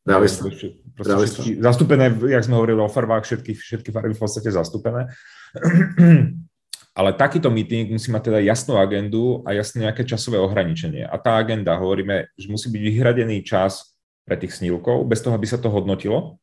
Realista. 0.08 0.48
Realista. 0.96 1.42
Všetky, 1.44 1.60
zastúpené, 1.60 2.08
jak 2.32 2.44
sme 2.44 2.56
hovorili 2.56 2.80
o 2.80 2.88
farbách, 2.88 3.28
všetky, 3.28 3.52
všetky 3.52 3.90
farby 3.92 4.16
v 4.16 4.22
podstate 4.24 4.48
zastúpené. 4.48 5.12
Ale 6.98 7.14
takýto 7.14 7.52
meeting 7.52 7.92
musí 7.94 8.10
mať 8.10 8.32
teda 8.32 8.40
jasnú 8.42 8.80
agendu 8.80 9.44
a 9.46 9.54
jasné 9.54 9.86
nejaké 9.86 10.02
časové 10.02 10.40
ohraničenie. 10.40 11.06
A 11.06 11.14
tá 11.20 11.38
agenda, 11.38 11.78
hovoríme, 11.78 12.32
že 12.34 12.50
musí 12.50 12.72
byť 12.72 12.82
vyhradený 12.82 13.44
čas 13.46 13.97
pre 14.28 14.36
tých 14.36 14.60
snílkov, 14.60 15.08
bez 15.08 15.24
toho, 15.24 15.32
aby 15.32 15.48
sa 15.48 15.56
to 15.56 15.72
hodnotilo. 15.72 16.36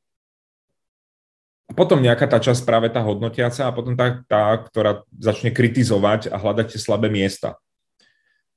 A 1.70 1.74
potom 1.78 2.02
nejaká 2.02 2.26
tá 2.26 2.42
časť 2.42 2.66
práve 2.66 2.90
tá 2.90 3.06
hodnotiaca 3.06 3.70
a 3.70 3.74
potom 3.74 3.94
tá, 3.94 4.26
tá, 4.26 4.58
ktorá 4.58 5.06
začne 5.14 5.54
kritizovať 5.54 6.34
a 6.34 6.38
hľadať 6.42 6.74
tie 6.74 6.82
slabé 6.82 7.14
miesta. 7.14 7.62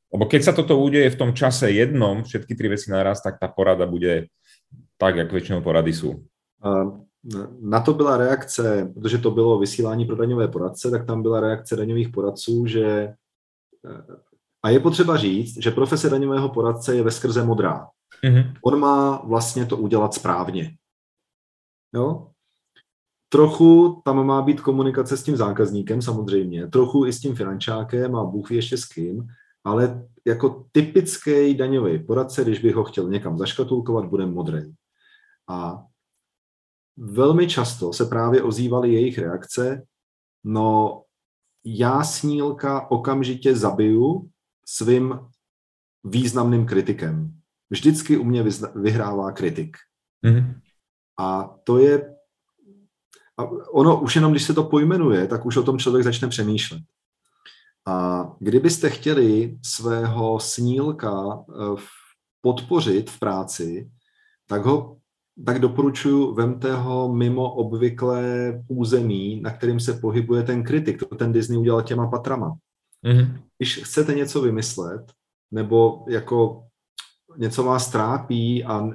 Lebo 0.09 0.25
keď 0.25 0.41
sa 0.41 0.53
toto 0.57 0.81
udeje 0.81 1.13
v 1.13 1.21
tom 1.21 1.37
čase 1.37 1.69
jednom, 1.69 2.25
všetky 2.25 2.57
tri 2.57 2.73
veci 2.73 2.89
naraz, 2.89 3.21
tak 3.21 3.37
tá 3.37 3.49
porada 3.49 3.85
bude 3.85 4.33
tak, 4.97 5.17
jak 5.17 5.33
většinou 5.33 5.61
porady 5.61 5.93
jsou. 5.93 6.25
Na 7.61 7.81
to 7.81 7.95
byla 7.95 8.17
reakce, 8.17 8.93
protože 8.95 9.19
to 9.19 9.31
bylo 9.31 9.59
vysílání 9.59 10.05
pro 10.05 10.17
daňové 10.17 10.49
poradce, 10.49 10.91
tak 10.91 11.07
tam 11.07 11.23
byla 11.23 11.41
reakce 11.41 11.77
daňových 11.77 12.09
poradců, 12.09 12.67
že 12.67 12.85
eh, 12.89 14.17
a 14.63 14.71
je 14.71 14.81
potřeba 14.81 15.17
říct, 15.17 15.63
že 15.63 15.71
profese 15.71 16.11
daňového 16.11 16.49
poradce 16.49 16.97
je 16.97 17.03
veskrze 17.03 17.45
modrá. 17.45 17.89
Mm-hmm. 18.25 18.53
On 18.63 18.81
má 18.81 19.23
vlastně 19.25 19.67
to 19.67 19.77
udělat 19.77 20.15
správně. 20.15 20.77
Jo? 21.95 22.31
Trochu 23.29 24.03
tam 24.05 24.27
má 24.27 24.43
být 24.43 24.61
komunikace 24.61 25.17
s 25.17 25.23
tím 25.23 25.37
zákazníkem 25.37 26.03
samozřejmě, 26.03 26.67
trochu 26.67 27.07
i 27.07 27.13
s 27.13 27.21
tím 27.21 27.37
finančákem 27.37 28.17
a 28.17 28.25
Bůh 28.25 28.51
ještě 28.51 28.77
s 28.77 28.85
kým, 28.85 29.27
ale 29.65 30.09
jako 30.27 30.67
typický 30.73 31.55
daňový 31.55 32.05
poradce, 32.05 32.45
když 32.45 32.59
bych 32.59 32.75
ho 32.75 32.85
chtěl 32.85 33.09
někam 33.09 33.39
zaškatulkovat, 33.39 34.05
bude 34.05 34.27
modrý. 34.27 34.73
A 35.49 35.85
velmi 36.97 37.49
často 37.49 37.93
se 37.93 38.05
právě 38.05 38.43
ozývaly 38.43 38.93
jejich 38.93 39.19
reakce, 39.19 39.87
no 40.45 41.03
já 41.65 42.05
snílka 42.05 42.91
okamžitě 42.91 43.57
zabiju 43.57 44.31
svým 44.67 45.19
významným 46.05 46.67
kritikem. 46.67 47.38
Vždycky 47.71 48.17
u 48.17 48.25
mě 48.25 48.45
vyhrává 48.75 49.33
kritik. 49.33 49.77
Mm-hmm. 50.25 50.61
A 51.19 51.55
to 51.65 51.79
je, 51.79 52.15
a 53.39 53.45
ono 53.73 54.01
už 54.01 54.15
jenom, 54.15 54.33
když 54.33 54.45
se 54.45 54.55
to 54.55 54.65
pojmenuje, 54.65 55.27
tak 55.27 55.47
už 55.47 55.57
o 55.57 55.63
tom 55.63 55.79
člověk 55.79 56.05
začne 56.05 56.29
přemýšlet. 56.29 56.83
A 57.87 58.27
kdybyste 58.39 58.91
chtěli 58.91 59.59
svého 59.63 60.41
snílka 60.41 61.45
eh, 61.51 61.83
podpořit 62.41 63.11
v 63.11 63.19
práci, 63.19 63.91
tak 64.47 64.65
ho 64.65 64.99
tak 65.47 65.59
doporučuji, 65.59 66.35
vemte 66.35 66.75
ho 66.75 67.15
mimo 67.15 67.55
obvyklé 67.55 68.53
území, 68.69 69.41
na 69.41 69.51
kterým 69.51 69.81
se 69.81 69.93
pohybuje 69.93 70.43
ten 70.43 70.65
kritik. 70.65 70.99
To 70.99 71.07
ten 71.07 71.33
Disney 71.33 71.59
udělal 71.59 71.83
těma 71.83 72.07
patrama. 72.07 72.57
Mm-hmm. 73.05 73.41
Když 73.59 73.77
chcete 73.85 74.15
něco 74.15 74.41
vymyslet, 74.41 75.13
nebo 75.51 76.05
jako 76.09 76.68
něco 77.39 77.65
vás 77.65 77.91
trápí 77.91 78.65
a, 78.65 78.89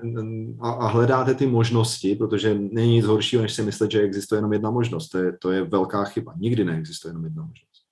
a, 0.59 0.69
a 0.69 0.87
hledáte 0.87 1.33
ty 1.33 1.47
možnosti, 1.47 2.15
protože 2.15 2.53
není 2.53 2.95
nic 2.95 3.05
horšího, 3.05 3.41
než 3.41 3.53
si 3.53 3.63
myslet, 3.63 3.91
že 3.91 4.01
existuje 4.01 4.37
jenom 4.37 4.53
jedna 4.53 4.71
možnost. 4.71 5.09
To 5.09 5.17
je, 5.17 5.37
to 5.37 5.51
je 5.51 5.63
velká 5.63 6.03
chyba. 6.03 6.33
Nikdy 6.37 6.65
neexistuje 6.65 7.09
jenom 7.09 7.23
jedna 7.23 7.41
možnost. 7.41 7.83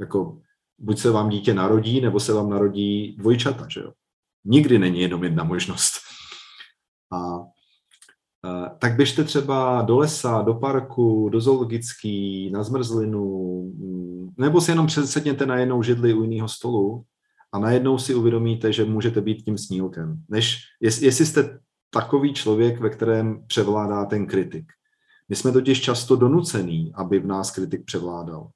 Jako 0.00 0.38
buď 0.78 0.98
se 0.98 1.10
vám 1.10 1.28
dítě 1.28 1.54
narodí, 1.54 2.00
nebo 2.00 2.20
se 2.20 2.32
vám 2.32 2.50
narodí 2.50 3.16
dvojčata, 3.18 3.66
že 3.70 3.80
jo? 3.80 3.92
Nikdy 4.44 4.78
není 4.78 5.00
jenom 5.00 5.24
jedna 5.24 5.44
možnost. 5.44 5.92
A 7.12 7.46
tak 8.78 8.96
běžte 8.96 9.24
třeba 9.24 9.82
do 9.82 9.98
lesa, 9.98 10.42
do 10.42 10.54
parku, 10.54 11.28
do 11.28 11.40
zoologický, 11.40 12.50
na 12.50 12.62
zmrzlinu, 12.62 13.72
nebo 14.38 14.60
si 14.60 14.70
jenom 14.70 14.86
přesedněte 14.86 15.46
na 15.46 15.56
jednou 15.56 15.82
židli 15.82 16.14
u 16.14 16.22
jiného 16.22 16.48
stolu 16.48 17.04
a 17.52 17.58
najednou 17.58 17.98
si 17.98 18.14
uvědomíte, 18.14 18.72
že 18.72 18.84
můžete 18.84 19.20
být 19.20 19.42
tím 19.42 19.58
snílkem. 19.58 20.22
Než, 20.28 20.60
jestli 20.80 21.26
jste 21.26 21.58
takový 21.90 22.34
člověk, 22.34 22.80
ve 22.80 22.90
kterém 22.90 23.44
převládá 23.46 24.04
ten 24.04 24.26
kritik. 24.26 24.72
My 25.28 25.36
jsme 25.36 25.52
totiž 25.52 25.80
často 25.80 26.16
donucený, 26.16 26.92
aby 26.94 27.18
v 27.18 27.26
nás 27.26 27.50
kritik 27.50 27.84
převládal. 27.84 28.48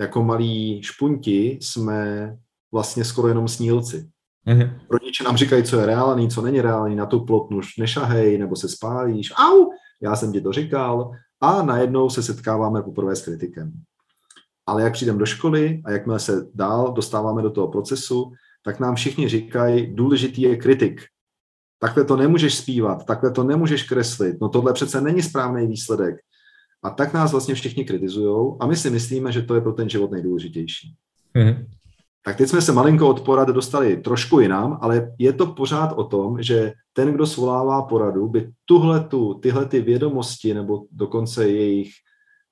Jako 0.00 0.24
malí 0.24 0.82
špunti 0.82 1.58
jsme 1.62 2.36
vlastně 2.72 3.04
skoro 3.04 3.28
jenom 3.28 3.48
snílci. 3.48 4.10
Mm-hmm. 4.46 4.80
Rodiče 4.90 5.24
nám 5.24 5.36
říkají, 5.36 5.62
co 5.62 5.80
je 5.80 5.86
reálný, 5.86 6.30
co 6.30 6.42
není 6.42 6.60
reálný, 6.60 6.96
na 6.96 7.06
tu 7.06 7.24
plotnu 7.24 7.60
nešahej, 7.78 8.38
nebo 8.38 8.56
se 8.56 8.68
spálíš. 8.68 9.32
Au, 9.36 9.70
já 10.02 10.16
jsem 10.16 10.32
ti 10.32 10.40
to 10.40 10.52
říkal. 10.52 11.10
a 11.40 11.62
najednou 11.62 12.10
se 12.10 12.22
setkáváme 12.22 12.82
poprvé 12.82 13.16
s 13.16 13.24
kritikem. 13.24 13.72
Ale 14.66 14.82
jak 14.82 14.92
přijdeme 14.92 15.18
do 15.18 15.26
školy 15.26 15.82
a 15.84 15.90
jakmile 15.90 16.20
se 16.20 16.46
dál 16.54 16.92
dostáváme 16.92 17.42
do 17.42 17.50
toho 17.50 17.68
procesu, 17.68 18.32
tak 18.64 18.80
nám 18.80 18.94
všichni 18.94 19.28
říkají, 19.28 19.94
důležitý 19.94 20.42
je 20.42 20.56
kritik. 20.56 21.00
Takhle 21.78 22.04
to 22.04 22.16
nemůžeš 22.16 22.54
zpívat, 22.54 23.06
takhle 23.06 23.30
to 23.30 23.44
nemůžeš 23.44 23.82
kreslit, 23.82 24.36
no 24.40 24.48
tohle 24.48 24.72
přece 24.72 25.00
není 25.00 25.22
správný 25.22 25.66
výsledek. 25.66 26.16
A 26.82 26.90
tak 26.90 27.12
nás 27.14 27.32
vlastně 27.32 27.54
všichni 27.54 27.84
kritizují 27.84 28.56
a 28.60 28.66
my 28.66 28.76
si 28.76 28.90
myslíme, 28.90 29.32
že 29.32 29.42
to 29.42 29.54
je 29.54 29.60
pro 29.60 29.72
ten 29.72 29.88
život 29.88 30.10
nejdůležitější. 30.10 30.94
Mm-hmm. 31.36 31.66
Tak 32.24 32.36
teď 32.36 32.48
jsme 32.48 32.62
se 32.62 32.72
malinko 32.72 33.08
od 33.08 33.20
porady 33.20 33.52
dostali 33.52 33.96
trošku 33.96 34.40
jinam, 34.40 34.78
ale 34.80 35.12
je 35.18 35.32
to 35.32 35.46
pořád 35.46 35.92
o 35.92 36.04
tom, 36.04 36.42
že 36.42 36.72
ten, 36.92 37.12
kdo 37.12 37.26
svolává 37.26 37.82
poradu, 37.82 38.28
by 38.28 38.52
tuhletu, 38.64 39.34
tyhle 39.34 39.66
ty 39.66 39.80
vědomosti 39.80 40.54
nebo 40.54 40.84
dokonce 40.92 41.48
jejich, 41.48 41.90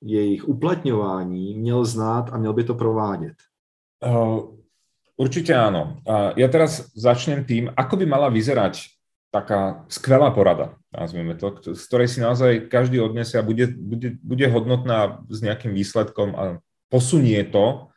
jejich 0.02 0.49
uplatňování 0.49 1.55
měl 1.55 1.85
znát 1.85 2.31
a 2.33 2.38
měl 2.38 2.52
by 2.52 2.64
to 2.64 2.75
provádět. 2.75 3.35
Uh, 4.07 4.40
určitě 5.17 5.55
ano. 5.55 5.97
Uh, 6.09 6.14
já 6.37 6.49
teraz 6.49 6.90
začnem 6.95 7.45
tým, 7.45 7.71
ako 7.76 7.97
by 7.97 8.07
mala 8.07 8.28
vyzerať 8.28 8.99
taká 9.31 9.85
skvelá 9.88 10.31
porada, 10.31 10.75
nazvime 10.88 11.37
to, 11.37 11.52
z 11.76 11.83
ktorej 11.85 12.09
si 12.09 12.19
naozaj 12.21 12.73
každý 12.73 12.97
odniesie 13.00 13.37
a 13.37 13.45
bude, 13.45 13.69
bude, 13.76 14.17
bude 14.25 14.47
hodnotná 14.49 15.21
s 15.28 15.45
nejakým 15.45 15.76
výsledkom 15.76 16.33
a 16.33 16.43
posunie 16.88 17.45
to 17.45 17.93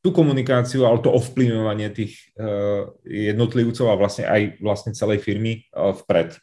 tú 0.00 0.10
komunikáciu, 0.10 0.88
ale 0.88 0.98
to 1.04 1.12
ovplyvňovanie 1.12 1.92
tých 1.92 2.34
uh, 2.34 2.88
jednotlivcov 3.04 3.86
a 3.86 4.00
vlastne 4.00 4.24
aj 4.26 4.58
vlastne 4.64 4.96
celej 4.96 5.20
firmy 5.20 5.68
uh, 5.76 5.92
vpred. 5.92 6.40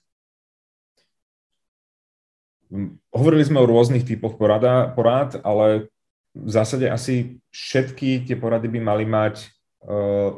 Hovorili 3.09 3.43
sme 3.45 3.61
o 3.61 3.69
rôznych 3.69 4.05
typoch 4.05 4.37
porada, 4.37 4.93
porád, 4.93 5.41
ale 5.41 5.89
v 6.37 6.49
zásade 6.53 6.85
asi 6.85 7.41
všetky 7.49 8.29
tie 8.29 8.37
porady 8.37 8.69
by 8.69 8.79
mali 8.79 9.05
mať 9.09 9.49
uh, 9.89 10.37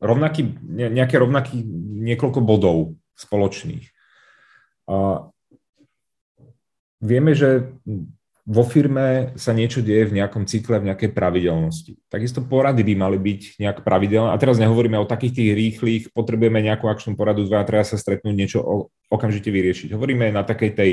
rovnaký, 0.00 0.56
nejaké 0.64 1.20
rovnaký 1.20 1.60
niekoľko 2.00 2.40
bodov 2.40 2.96
spoločných. 3.12 3.84
Uh, 4.88 5.28
vieme, 7.04 7.36
že 7.36 7.76
vo 8.50 8.66
firme 8.66 9.30
sa 9.38 9.54
niečo 9.54 9.78
deje 9.78 10.10
v 10.10 10.18
nejakom 10.18 10.42
cykle, 10.42 10.82
v 10.82 10.90
nejakej 10.90 11.14
pravidelnosti. 11.14 11.94
Takisto 12.10 12.42
porady 12.42 12.82
by 12.82 12.94
mali 12.98 13.14
byť 13.22 13.62
nejak 13.62 13.86
pravidelné. 13.86 14.34
A 14.34 14.40
teraz 14.42 14.58
nehovoríme 14.58 14.98
o 14.98 15.06
takých 15.06 15.38
tých 15.38 15.50
rýchlych, 15.54 16.02
potrebujeme 16.10 16.58
nejakú 16.58 16.90
akčnú 16.90 17.14
poradu, 17.14 17.46
dva, 17.46 17.62
treba 17.62 17.86
sa 17.86 17.94
stretnúť, 17.94 18.34
niečo 18.34 18.58
okamžite 19.06 19.54
vyriešiť. 19.54 19.94
Hovoríme 19.94 20.34
na 20.34 20.42
takej 20.42 20.70
tej 20.74 20.90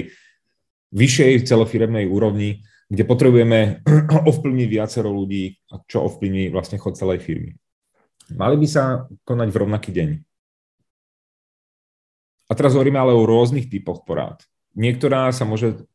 vyššej 0.93 1.49
celofiremnej 1.49 2.05
úrovni, 2.05 2.61
kde 2.93 3.03
potrebujeme 3.09 3.81
ovplyvniť 4.29 4.67
viacero 4.69 5.09
ľudí, 5.09 5.57
čo 5.89 6.05
ovplyvní 6.05 6.53
vlastne 6.53 6.77
chod 6.77 6.93
celej 6.93 7.25
firmy. 7.25 7.57
Mali 8.37 8.53
by 8.53 8.67
sa 8.69 9.09
konať 9.25 9.49
v 9.49 9.59
rovnaký 9.65 9.89
deň. 9.97 10.09
A 12.47 12.51
teraz 12.53 12.77
hovoríme 12.77 13.01
ale 13.01 13.17
o 13.17 13.25
rôznych 13.25 13.65
typoch 13.65 14.05
porád. 14.05 14.45
Niektorá 14.77 15.33
sa 15.33 15.41
môže 15.41 15.89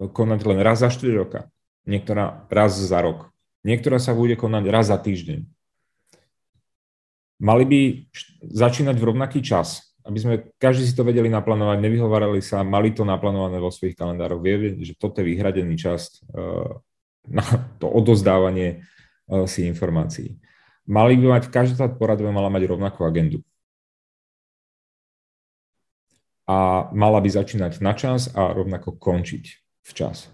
konať 0.00 0.40
len 0.48 0.58
raz 0.64 0.80
za 0.80 0.88
4 0.88 1.12
roka, 1.12 1.52
niektorá 1.84 2.48
raz 2.48 2.72
za 2.80 2.98
rok, 3.04 3.28
niektorá 3.60 4.00
sa 4.00 4.16
bude 4.16 4.40
konať 4.40 4.64
raz 4.72 4.88
za 4.88 4.96
týždeň. 4.96 5.44
Mali 7.40 7.64
by 7.64 7.80
začínať 8.40 8.96
v 9.00 9.06
rovnaký 9.12 9.40
čas, 9.44 9.96
aby 10.04 10.18
sme 10.20 10.34
každý 10.56 10.88
si 10.88 10.96
to 10.96 11.04
vedeli 11.04 11.28
naplánovať, 11.28 11.80
nevyhovárali 11.80 12.40
sa, 12.40 12.64
mali 12.64 12.92
to 12.92 13.04
naplánované 13.04 13.60
vo 13.60 13.72
svojich 13.72 13.96
kalendároch, 13.96 14.40
vie, 14.40 14.80
že 14.80 14.96
toto 14.96 15.20
je 15.20 15.28
vyhradený 15.28 15.76
čas 15.76 16.20
uh, 16.32 16.80
na 17.28 17.44
to 17.80 17.88
odozdávanie 17.88 18.84
uh, 19.28 19.44
si 19.44 19.68
informácií. 19.68 20.36
Mali 20.88 21.16
by 21.20 21.40
mať, 21.40 21.42
každá 21.52 21.88
by 21.92 22.32
mala 22.32 22.48
mať 22.48 22.64
rovnakú 22.68 23.04
agendu 23.04 23.44
a 26.50 26.90
mala 26.90 27.22
by 27.22 27.30
začínať 27.30 27.78
na 27.78 27.94
čas 27.94 28.26
a 28.34 28.50
rovnako 28.50 28.98
končiť 28.98 29.59
včas. 29.82 30.30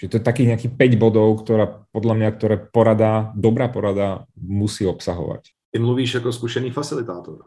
Čiže 0.00 0.10
to 0.10 0.16
je 0.16 0.24
taký 0.24 0.42
nejaký 0.48 0.68
5 0.72 0.96
bodov, 0.96 1.44
ktorá 1.44 1.84
podľa 1.92 2.14
mňa, 2.16 2.28
ktoré 2.32 2.56
porada, 2.56 3.36
dobrá 3.36 3.68
porada 3.68 4.24
musí 4.32 4.88
obsahovať. 4.88 5.52
Ty 5.70 5.78
mluvíš 5.78 6.14
jako 6.14 6.32
zkušený 6.32 6.70
facilitátor. 6.70 7.38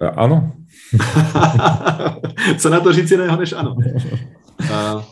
Ano. 0.00 0.56
Co 2.58 2.70
na 2.70 2.80
to 2.80 2.92
říct 2.92 3.10
jiného 3.10 3.36
než 3.36 3.52
ano. 3.52 3.76
Uh, 4.60 5.02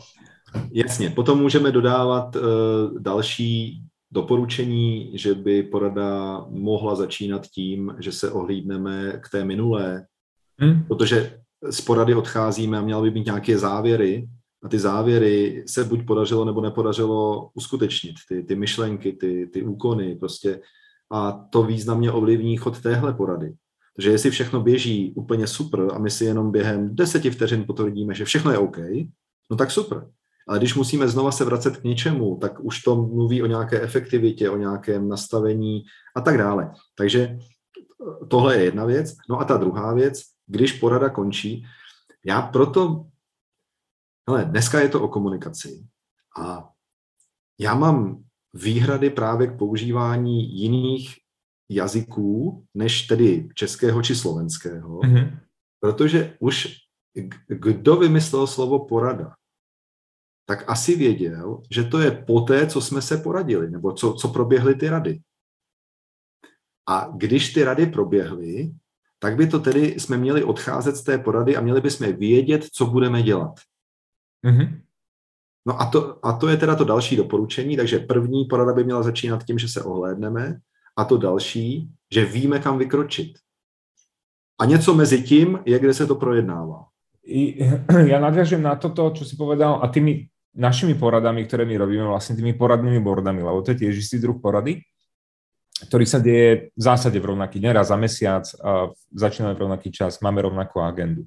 jasně, 0.71 1.09
potom 1.09 1.39
můžeme 1.39 1.71
dodávat 1.71 2.35
uh, 2.35 2.41
další 2.99 3.81
doporučení, 4.11 5.17
že 5.17 5.33
by 5.33 5.63
porada 5.63 6.39
mohla 6.49 6.95
začínat 6.95 7.47
tím, 7.47 7.95
že 7.99 8.11
se 8.11 8.31
ohlídneme 8.31 9.19
k 9.23 9.29
té 9.29 9.45
minulé, 9.45 10.05
hmm. 10.57 10.83
protože 10.83 11.39
z 11.69 11.81
porady 11.81 12.15
odcházíme 12.15 12.77
a 12.77 12.81
měla 12.81 13.01
by 13.01 13.11
být 13.11 13.25
nějaké 13.25 13.57
závěry 13.57 14.27
a 14.63 14.69
ty 14.69 14.79
závěry 14.79 15.63
se 15.67 15.83
buď 15.83 16.05
podařilo 16.05 16.45
nebo 16.45 16.61
nepodařilo 16.61 17.49
uskutečnit, 17.53 18.15
ty, 18.29 18.43
ty 18.43 18.55
myšlenky, 18.55 19.13
ty, 19.13 19.49
ty 19.53 19.63
úkony 19.63 20.15
prostě 20.15 20.61
a 21.11 21.31
to 21.31 21.63
významně 21.63 22.11
ovlivní 22.11 22.57
chod 22.57 22.81
téhle 22.81 23.13
porady. 23.13 23.53
Takže 23.95 24.11
jestli 24.11 24.29
všechno 24.31 24.61
běží 24.61 25.13
úplně 25.15 25.47
super 25.47 25.87
a 25.93 25.99
my 25.99 26.09
si 26.09 26.25
jenom 26.25 26.51
během 26.51 26.95
deseti 26.95 27.31
vteřin 27.31 27.63
potvrdíme, 27.67 28.13
že 28.13 28.25
všechno 28.25 28.51
je 28.51 28.57
OK, 28.57 28.77
no 29.51 29.57
tak 29.57 29.71
super. 29.71 30.07
Ale 30.47 30.57
když 30.57 30.75
musíme 30.75 31.07
znova 31.07 31.31
se 31.31 31.45
vracet 31.45 31.77
k 31.77 31.83
něčemu, 31.83 32.37
tak 32.41 32.59
už 32.59 32.81
to 32.81 32.95
mluví 32.95 33.43
o 33.43 33.45
nějaké 33.45 33.81
efektivitě, 33.81 34.49
o 34.49 34.57
nějakém 34.57 35.09
nastavení 35.09 35.83
a 36.15 36.21
tak 36.21 36.37
dále. 36.37 36.71
Takže 36.97 37.37
tohle 38.27 38.57
je 38.57 38.63
jedna 38.63 38.85
věc. 38.85 39.15
No 39.29 39.39
a 39.39 39.45
ta 39.45 39.57
druhá 39.57 39.93
věc, 39.93 40.21
když 40.49 40.73
porada 40.73 41.09
končí. 41.09 41.65
Já 42.25 42.41
proto, 42.41 43.05
hele, 44.29 44.45
dneska 44.45 44.79
je 44.79 44.89
to 44.89 45.03
o 45.03 45.07
komunikaci 45.07 45.87
a 46.39 46.69
já 47.59 47.75
mám 47.75 48.23
výhrady 48.53 49.09
právě 49.09 49.47
k 49.47 49.57
používání 49.57 50.59
jiných 50.59 51.15
jazyků, 51.69 52.65
než 52.73 53.07
tedy 53.07 53.49
českého 53.53 54.01
či 54.01 54.15
slovenského, 54.15 54.99
mm-hmm. 54.99 55.39
protože 55.79 56.37
už 56.39 56.77
kdo 57.47 57.95
vymyslel 57.95 58.47
slovo 58.47 58.85
porada, 58.85 59.35
tak 60.45 60.69
asi 60.69 60.95
věděl, 60.95 61.61
že 61.71 61.83
to 61.83 61.99
je 61.99 62.11
poté, 62.11 62.67
co 62.67 62.81
jsme 62.81 63.01
se 63.01 63.17
poradili, 63.17 63.69
nebo 63.69 63.93
co, 63.93 64.13
co 64.13 64.27
proběhly 64.27 64.75
ty 64.75 64.89
rady. 64.89 65.21
A 66.87 67.11
když 67.15 67.53
ty 67.53 67.63
rady 67.63 67.85
proběhly, 67.85 68.71
tak 69.19 69.35
by 69.35 69.47
to 69.47 69.59
tedy 69.59 69.99
jsme 69.99 70.17
měli 70.17 70.43
odcházet 70.43 70.95
z 70.95 71.03
té 71.03 71.17
porady 71.17 71.57
a 71.57 71.61
měli 71.61 71.81
bychom 71.81 72.13
vědět, 72.13 72.65
co 72.73 72.85
budeme 72.85 73.23
dělat. 73.23 73.59
Mm-hmm. 74.45 74.79
No 75.67 75.81
a 75.81 75.85
to, 75.85 76.25
a 76.25 76.33
to 76.33 76.47
je 76.47 76.57
teda 76.57 76.75
to 76.75 76.83
další 76.83 77.15
doporučení, 77.15 77.77
takže 77.77 77.99
první 77.99 78.45
porada 78.45 78.73
by 78.73 78.83
měla 78.83 79.03
začínat 79.03 79.43
tím, 79.43 79.59
že 79.59 79.67
se 79.67 79.83
ohlédneme 79.83 80.59
a 80.97 81.05
to 81.05 81.17
další, 81.17 81.89
že 82.13 82.25
víme, 82.25 82.59
kam 82.59 82.77
vykročit. 82.77 83.37
A 84.59 84.65
něco 84.65 84.93
mezi 84.93 85.23
tím 85.23 85.59
je, 85.65 85.79
kde 85.79 85.93
se 85.93 86.07
to 86.07 86.15
projednává. 86.15 86.85
Ja 88.09 88.17
nadviažem 88.17 88.57
na 88.57 88.73
toto, 88.73 89.13
čo 89.13 89.21
si 89.21 89.37
povedal, 89.37 89.85
a 89.85 89.87
tými 89.93 90.25
našimi 90.57 90.97
poradami, 90.97 91.45
ktoré 91.45 91.61
my 91.61 91.77
robíme, 91.77 92.05
vlastne 92.09 92.33
tými 92.33 92.57
poradnými 92.57 92.97
bordami, 93.05 93.45
lebo 93.45 93.61
to 93.61 93.77
je 93.77 93.85
tiež 93.85 94.01
istý 94.01 94.17
druh 94.17 94.41
porady, 94.41 94.81
ktorý 95.87 96.05
sa 96.09 96.19
deje 96.19 96.75
v 96.75 96.81
zásade 96.81 97.15
v 97.21 97.29
rovnaký 97.31 97.61
deň, 97.61 97.71
raz 97.71 97.93
za 97.93 97.97
mesiac, 97.99 98.43
a 98.59 98.91
začíname 99.15 99.55
v 99.55 99.63
rovnaký 99.63 99.93
čas, 99.93 100.19
máme 100.19 100.43
rovnakú 100.43 100.83
agendu. 100.83 101.23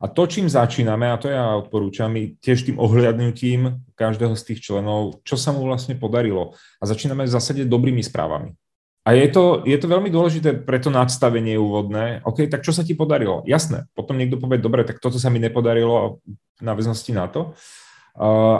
A 0.00 0.08
to, 0.08 0.24
čím 0.24 0.48
začíname, 0.48 1.12
a 1.12 1.20
to 1.20 1.28
ja 1.28 1.60
odporúčam, 1.60 2.08
tiež 2.40 2.64
tým 2.64 2.80
ohľadnutím 2.80 3.84
každého 4.00 4.32
z 4.32 4.42
tých 4.48 4.60
členov, 4.64 5.20
čo 5.28 5.36
sa 5.36 5.52
mu 5.52 5.60
vlastne 5.68 5.92
podarilo. 5.92 6.56
A 6.80 6.88
začíname 6.88 7.28
v 7.28 7.34
zásade 7.36 7.68
dobrými 7.68 8.00
správami. 8.00 8.56
A 9.04 9.12
je 9.12 9.28
to, 9.28 9.60
je 9.64 9.76
to 9.76 9.88
veľmi 9.88 10.08
dôležité 10.08 10.60
pre 10.64 10.80
to 10.80 10.88
nadstavenie 10.88 11.56
úvodné. 11.60 12.24
OK, 12.24 12.48
tak 12.48 12.64
čo 12.64 12.72
sa 12.72 12.80
ti 12.80 12.96
podarilo? 12.96 13.44
Jasné. 13.44 13.88
Potom 13.92 14.16
niekto 14.16 14.40
povie, 14.40 14.56
dobre, 14.60 14.88
tak 14.88 15.04
toto 15.04 15.20
sa 15.20 15.28
mi 15.28 15.36
nepodarilo 15.36 16.20
na 16.64 16.72
väznosti 16.72 17.12
na 17.12 17.28
to. 17.28 17.52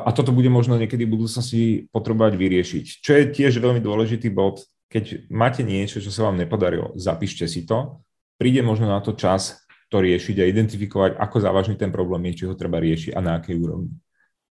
A 0.05 0.09
toto 0.13 0.33
bude 0.33 0.49
možno 0.53 0.77
niekedy 0.77 1.09
v 1.09 1.13
budúcnosti 1.17 1.63
potrebovať 1.93 2.37
vyriešiť. 2.37 2.85
Čo 3.01 3.13
je 3.17 3.25
tiež 3.33 3.61
veľmi 3.61 3.81
dôležitý 3.81 4.29
bod, 4.33 4.65
keď 4.91 5.31
máte 5.31 5.63
niečo, 5.63 6.03
čo 6.03 6.11
sa 6.11 6.27
vám 6.27 6.37
nepodarilo, 6.37 6.91
zapíšte 6.99 7.47
si 7.47 7.63
to. 7.63 8.03
Príde 8.35 8.59
možno 8.61 8.91
na 8.91 8.99
to 8.99 9.15
čas 9.15 9.63
to 9.87 10.03
riešiť 10.03 10.43
a 10.43 10.51
identifikovať, 10.51 11.11
ako 11.15 11.37
závažný 11.39 11.79
ten 11.79 11.95
problém 11.95 12.27
je, 12.31 12.43
či 12.43 12.45
ho 12.51 12.59
treba 12.59 12.83
riešiť 12.83 13.15
a 13.15 13.21
na 13.23 13.39
akej 13.39 13.57
úrovni. 13.59 13.95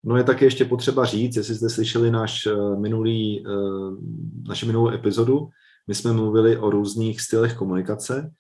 No 0.05 0.17
je 0.17 0.25
také 0.25 0.45
ještě 0.45 0.65
potřeba 0.65 1.05
říct, 1.05 1.37
jestli 1.37 1.55
jste 1.55 1.69
slyšeli 1.69 2.11
náš 2.11 2.47
eh, 2.47 2.77
minulý, 2.77 3.45
eh, 3.47 3.51
naši 4.49 4.67
minulou 4.67 4.89
epizodu, 4.89 5.49
my 5.87 5.95
jsme 5.95 6.13
mluvili 6.13 6.57
o 6.57 6.71
různých 6.71 7.21
stylech 7.21 7.55
komunikace 7.55 8.31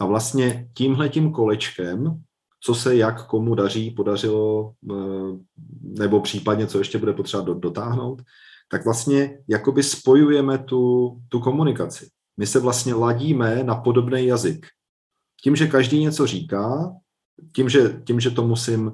a 0.00 0.06
vlastně 0.06 0.68
tímhletím 0.74 1.32
kolečkem 1.32 2.22
co 2.60 2.74
se 2.74 2.96
jak 2.96 3.26
komu 3.26 3.54
daří, 3.54 3.90
podařilo, 3.90 4.72
eh, 4.90 5.38
nebo 5.82 6.20
případně 6.20 6.66
co 6.66 6.78
ještě 6.78 6.98
bude 6.98 7.12
potřeba 7.12 7.42
dotáhnout, 7.42 8.22
tak 8.68 8.84
vlastně 8.84 9.38
jakoby 9.48 9.82
spojujeme 9.82 10.58
tu, 10.58 11.12
tu 11.28 11.40
komunikaci. 11.40 12.08
My 12.36 12.46
se 12.46 12.60
vlastně 12.60 12.94
ladíme 12.94 13.64
na 13.64 13.74
podobný 13.74 14.26
jazyk. 14.26 14.66
Tím, 15.42 15.56
že 15.56 15.66
každý 15.66 16.00
něco 16.00 16.26
říká, 16.26 16.92
tím, 17.54 17.68
že, 17.68 18.02
tím, 18.06 18.20
že 18.20 18.30
to 18.30 18.46
musím, 18.46 18.92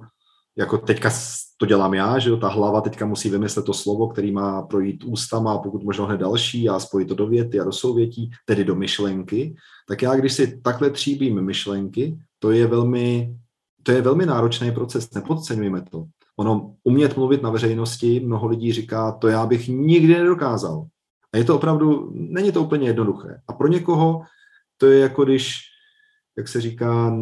jako 0.57 0.79
teďka 0.79 1.11
to 1.57 1.67
dělám 1.67 1.95
já, 1.95 2.19
že 2.19 2.31
jo, 2.31 2.37
ta 2.37 2.49
hlava 2.49 2.81
teďka 2.81 3.07
musí 3.07 3.31
vymyslet 3.31 3.65
to 3.65 3.75
slovo, 3.75 4.09
který 4.09 4.33
má 4.33 4.63
projít 4.63 5.05
ústama 5.05 5.55
a 5.55 5.59
pokud 5.59 5.83
možno 5.83 6.07
hned 6.07 6.21
další 6.21 6.69
a 6.69 6.79
spojit 6.79 7.09
to 7.09 7.15
do 7.15 7.27
věty 7.27 7.61
a 7.61 7.65
do 7.65 7.73
souvětí, 7.73 8.31
tedy 8.45 8.65
do 8.65 8.75
myšlenky, 8.75 9.55
tak 9.89 10.03
já, 10.03 10.17
když 10.17 10.33
si 10.33 10.61
takhle 10.61 10.91
tříbím 10.91 11.45
myšlenky, 11.45 12.19
to 12.39 12.51
je 12.51 12.67
velmi, 12.67 13.37
to 13.83 13.93
je 13.93 14.03
velmi 14.03 14.27
náročný 14.27 14.73
proces, 14.73 15.11
nepodceňujeme 15.15 15.83
to. 15.83 16.05
Ono, 16.39 16.75
umět 16.85 17.17
mluvit 17.17 17.43
na 17.43 17.51
veřejnosti, 17.51 18.21
mnoho 18.21 18.47
lidí 18.47 18.73
říká, 18.73 19.13
to 19.13 19.29
já 19.29 19.47
bych 19.47 19.69
nikdy 19.69 20.15
nedokázal. 20.15 20.87
A 21.33 21.37
je 21.37 21.45
to 21.45 21.57
opravdu, 21.57 22.13
není 22.15 22.53
to 22.53 22.63
úplně 22.63 22.87
jednoduché. 22.87 23.41
A 23.49 23.53
pro 23.53 23.69
někoho 23.69 24.23
to 24.77 24.87
je 24.87 24.99
jako 24.99 25.25
když, 25.25 25.59
jak 26.39 26.49
se 26.49 26.61
říká, 26.61 27.17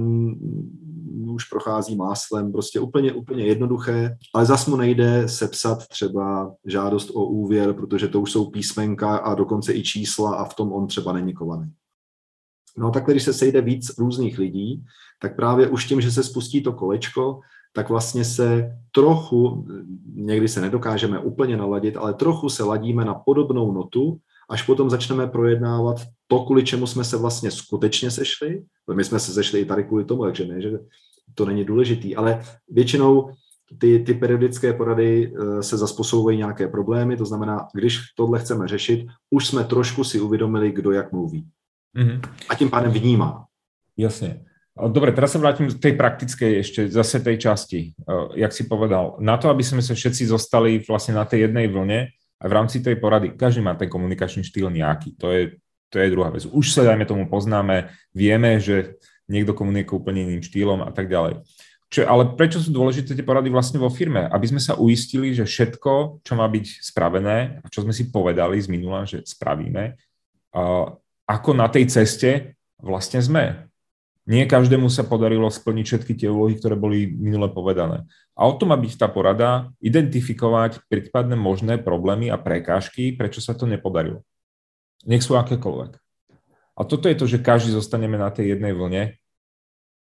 už 1.34 1.44
prochází 1.44 1.96
máslem, 1.96 2.52
prostě 2.52 2.80
úplně, 2.80 3.12
úplně 3.12 3.46
jednoduché, 3.46 4.16
ale 4.34 4.46
zas 4.46 4.66
mu 4.66 4.76
nejde 4.76 5.28
sepsat 5.28 5.86
třeba 5.86 6.54
žádost 6.66 7.10
o 7.10 7.24
úvěr, 7.24 7.72
protože 7.72 8.08
to 8.08 8.20
už 8.20 8.32
jsou 8.32 8.50
písmenka 8.50 9.16
a 9.16 9.34
dokonce 9.34 9.74
i 9.74 9.82
čísla 9.82 10.36
a 10.36 10.44
v 10.44 10.54
tom 10.54 10.72
on 10.72 10.86
třeba 10.86 11.12
není 11.12 11.34
kovaný. 11.34 11.72
No 12.78 12.90
tak 12.90 13.06
když 13.06 13.22
se 13.22 13.32
sejde 13.32 13.60
víc 13.60 13.98
různých 13.98 14.38
lidí, 14.38 14.84
tak 15.20 15.36
právě 15.36 15.68
už 15.68 15.86
tím, 15.86 16.00
že 16.00 16.12
se 16.12 16.22
spustí 16.22 16.62
to 16.62 16.72
kolečko, 16.72 17.40
tak 17.72 17.88
vlastně 17.88 18.24
se 18.24 18.76
trochu, 18.92 19.66
někdy 20.14 20.48
se 20.48 20.60
nedokážeme 20.60 21.18
úplně 21.18 21.56
naladit, 21.56 21.96
ale 21.96 22.14
trochu 22.14 22.48
se 22.48 22.64
ladíme 22.64 23.04
na 23.04 23.14
podobnou 23.14 23.72
notu, 23.72 24.18
až 24.50 24.62
potom 24.62 24.90
začneme 24.90 25.26
projednávat 25.26 25.96
to, 26.26 26.44
kvůli 26.44 26.64
čemu 26.64 26.86
jsme 26.86 27.04
se 27.04 27.16
vlastně 27.16 27.50
skutečně 27.50 28.10
sešli. 28.10 28.62
My 28.94 29.04
jsme 29.04 29.18
se 29.18 29.32
sešli 29.32 29.60
i 29.60 29.64
tady 29.64 29.84
kvůli 29.84 30.04
tomu, 30.04 30.24
takže 30.24 30.46
ne, 30.46 30.60
že 30.60 30.78
to 31.34 31.46
není 31.46 31.64
důležitý, 31.64 32.16
ale 32.16 32.42
většinou 32.68 33.30
ty, 33.78 33.98
ty 33.98 34.14
periodické 34.14 34.72
porady 34.72 35.32
eh, 35.34 35.62
se 35.62 35.76
zasposouvají 35.76 36.38
nějaké 36.38 36.68
problémy, 36.68 37.16
to 37.16 37.24
znamená, 37.24 37.66
když 37.74 37.98
tohle 38.16 38.38
chceme 38.38 38.68
řešit, 38.68 39.06
už 39.30 39.46
jsme 39.46 39.64
trošku 39.64 40.04
si 40.04 40.20
uvědomili, 40.20 40.72
kdo 40.72 40.92
jak 40.92 41.12
mluví. 41.12 41.46
Mm-hmm. 41.96 42.20
A 42.48 42.54
tím 42.54 42.70
pádem 42.70 42.92
vnímá. 42.92 43.44
Jasně. 43.96 44.44
Dobre, 44.88 45.12
teraz 45.12 45.36
sa 45.36 45.42
vrátim 45.42 45.68
k 45.68 45.76
tej 45.76 45.94
praktickej 46.00 46.50
ešte 46.64 46.80
zase 46.88 47.20
tej 47.20 47.36
časti, 47.36 47.92
jak 48.40 48.56
si 48.56 48.64
povedal. 48.64 49.20
Na 49.20 49.36
to, 49.36 49.52
aby 49.52 49.60
sme 49.60 49.84
sa 49.84 49.92
všetci 49.92 50.32
zostali 50.32 50.80
vlastne 50.80 51.20
na 51.20 51.28
tej 51.28 51.50
jednej 51.50 51.68
vlne, 51.68 52.08
a 52.40 52.48
v 52.48 52.56
rámci 52.56 52.80
tej 52.80 52.96
porady, 52.96 53.36
každý 53.36 53.60
má 53.60 53.76
ten 53.76 53.92
komunikačný 53.92 54.40
štýl 54.40 54.72
nejaký, 54.72 55.12
to 55.20 55.28
je, 55.28 55.60
to 55.92 56.00
je 56.00 56.08
druhá 56.08 56.32
vec. 56.32 56.48
Už 56.48 56.72
sa, 56.72 56.88
dajme 56.88 57.04
tomu, 57.04 57.28
poznáme, 57.28 57.92
vieme, 58.16 58.56
že 58.56 58.96
niekto 59.28 59.52
komunikuje 59.52 60.00
úplne 60.00 60.24
iným 60.24 60.40
štýlom 60.40 60.80
a 60.80 60.88
tak 60.88 61.12
ďalej. 61.12 61.44
Čo, 61.92 62.08
ale 62.08 62.32
prečo 62.40 62.56
sú 62.56 62.72
dôležité 62.72 63.12
tie 63.12 63.26
porady 63.26 63.52
vlastne 63.52 63.76
vo 63.76 63.92
firme? 63.92 64.24
Aby 64.32 64.56
sme 64.56 64.62
sa 64.62 64.72
uistili, 64.72 65.36
že 65.36 65.44
všetko, 65.44 66.24
čo 66.24 66.32
má 66.32 66.48
byť 66.48 66.80
spravené 66.80 67.60
a 67.60 67.66
čo 67.68 67.84
sme 67.84 67.92
si 67.92 68.08
povedali 68.08 68.56
z 68.56 68.72
minula, 68.72 69.04
že 69.04 69.20
spravíme, 69.20 70.00
ako 71.28 71.50
na 71.52 71.68
tej 71.68 71.92
ceste 71.92 72.56
vlastne 72.80 73.20
sme 73.20 73.68
nie 74.30 74.46
každému 74.46 74.86
sa 74.86 75.02
podarilo 75.02 75.50
splniť 75.50 75.84
všetky 75.90 76.12
tie 76.14 76.30
úlohy, 76.30 76.54
ktoré 76.54 76.78
boli 76.78 77.10
minule 77.10 77.50
povedané. 77.50 78.06
A 78.38 78.46
o 78.46 78.54
tom 78.54 78.70
má 78.70 78.78
byť 78.78 78.94
tá 78.94 79.10
porada, 79.10 79.74
identifikovať 79.82 80.86
prípadné 80.86 81.34
možné 81.34 81.82
problémy 81.82 82.30
a 82.30 82.38
prekážky, 82.38 83.10
prečo 83.10 83.42
sa 83.42 83.58
to 83.58 83.66
nepodarilo. 83.66 84.22
Nech 85.02 85.26
sú 85.26 85.34
akékoľvek. 85.34 85.98
A 86.78 86.80
toto 86.86 87.10
je 87.10 87.18
to, 87.18 87.26
že 87.26 87.42
každý 87.42 87.74
zostaneme 87.74 88.14
na 88.14 88.30
tej 88.30 88.54
jednej 88.54 88.70
vlne 88.70 89.18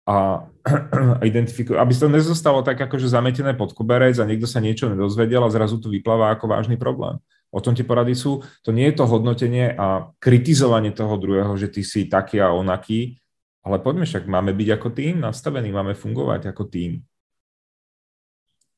a, 0.06 0.46
a 1.18 1.22
identifikuje, 1.26 1.82
aby 1.82 1.94
to 1.98 2.06
nezostalo 2.06 2.62
tak 2.62 2.78
akože 2.78 3.10
zametené 3.10 3.58
pod 3.58 3.74
koberec 3.74 4.22
a 4.22 4.30
niekto 4.30 4.46
sa 4.46 4.62
niečo 4.62 4.86
nedozvedel 4.86 5.42
a 5.42 5.50
zrazu 5.50 5.82
to 5.82 5.90
vypláva 5.90 6.30
ako 6.30 6.46
vážny 6.46 6.78
problém. 6.78 7.18
O 7.52 7.60
tom 7.60 7.76
tie 7.76 7.84
porady 7.84 8.16
sú. 8.16 8.46
To 8.64 8.72
nie 8.72 8.88
je 8.88 9.02
to 9.02 9.10
hodnotenie 9.10 9.76
a 9.76 10.14
kritizovanie 10.24 10.96
toho 10.96 11.20
druhého, 11.20 11.52
že 11.60 11.68
ty 11.68 11.84
si 11.84 12.08
taký 12.08 12.40
a 12.40 12.56
onaký, 12.56 13.20
ale 13.62 13.78
poďme 13.78 14.10
však, 14.10 14.26
máme 14.26 14.52
byť 14.58 14.70
ako 14.74 14.90
tým 14.90 15.22
nastavení, 15.22 15.70
máme 15.70 15.94
fungovať 15.94 16.50
ako 16.50 16.64
tým. 16.66 17.06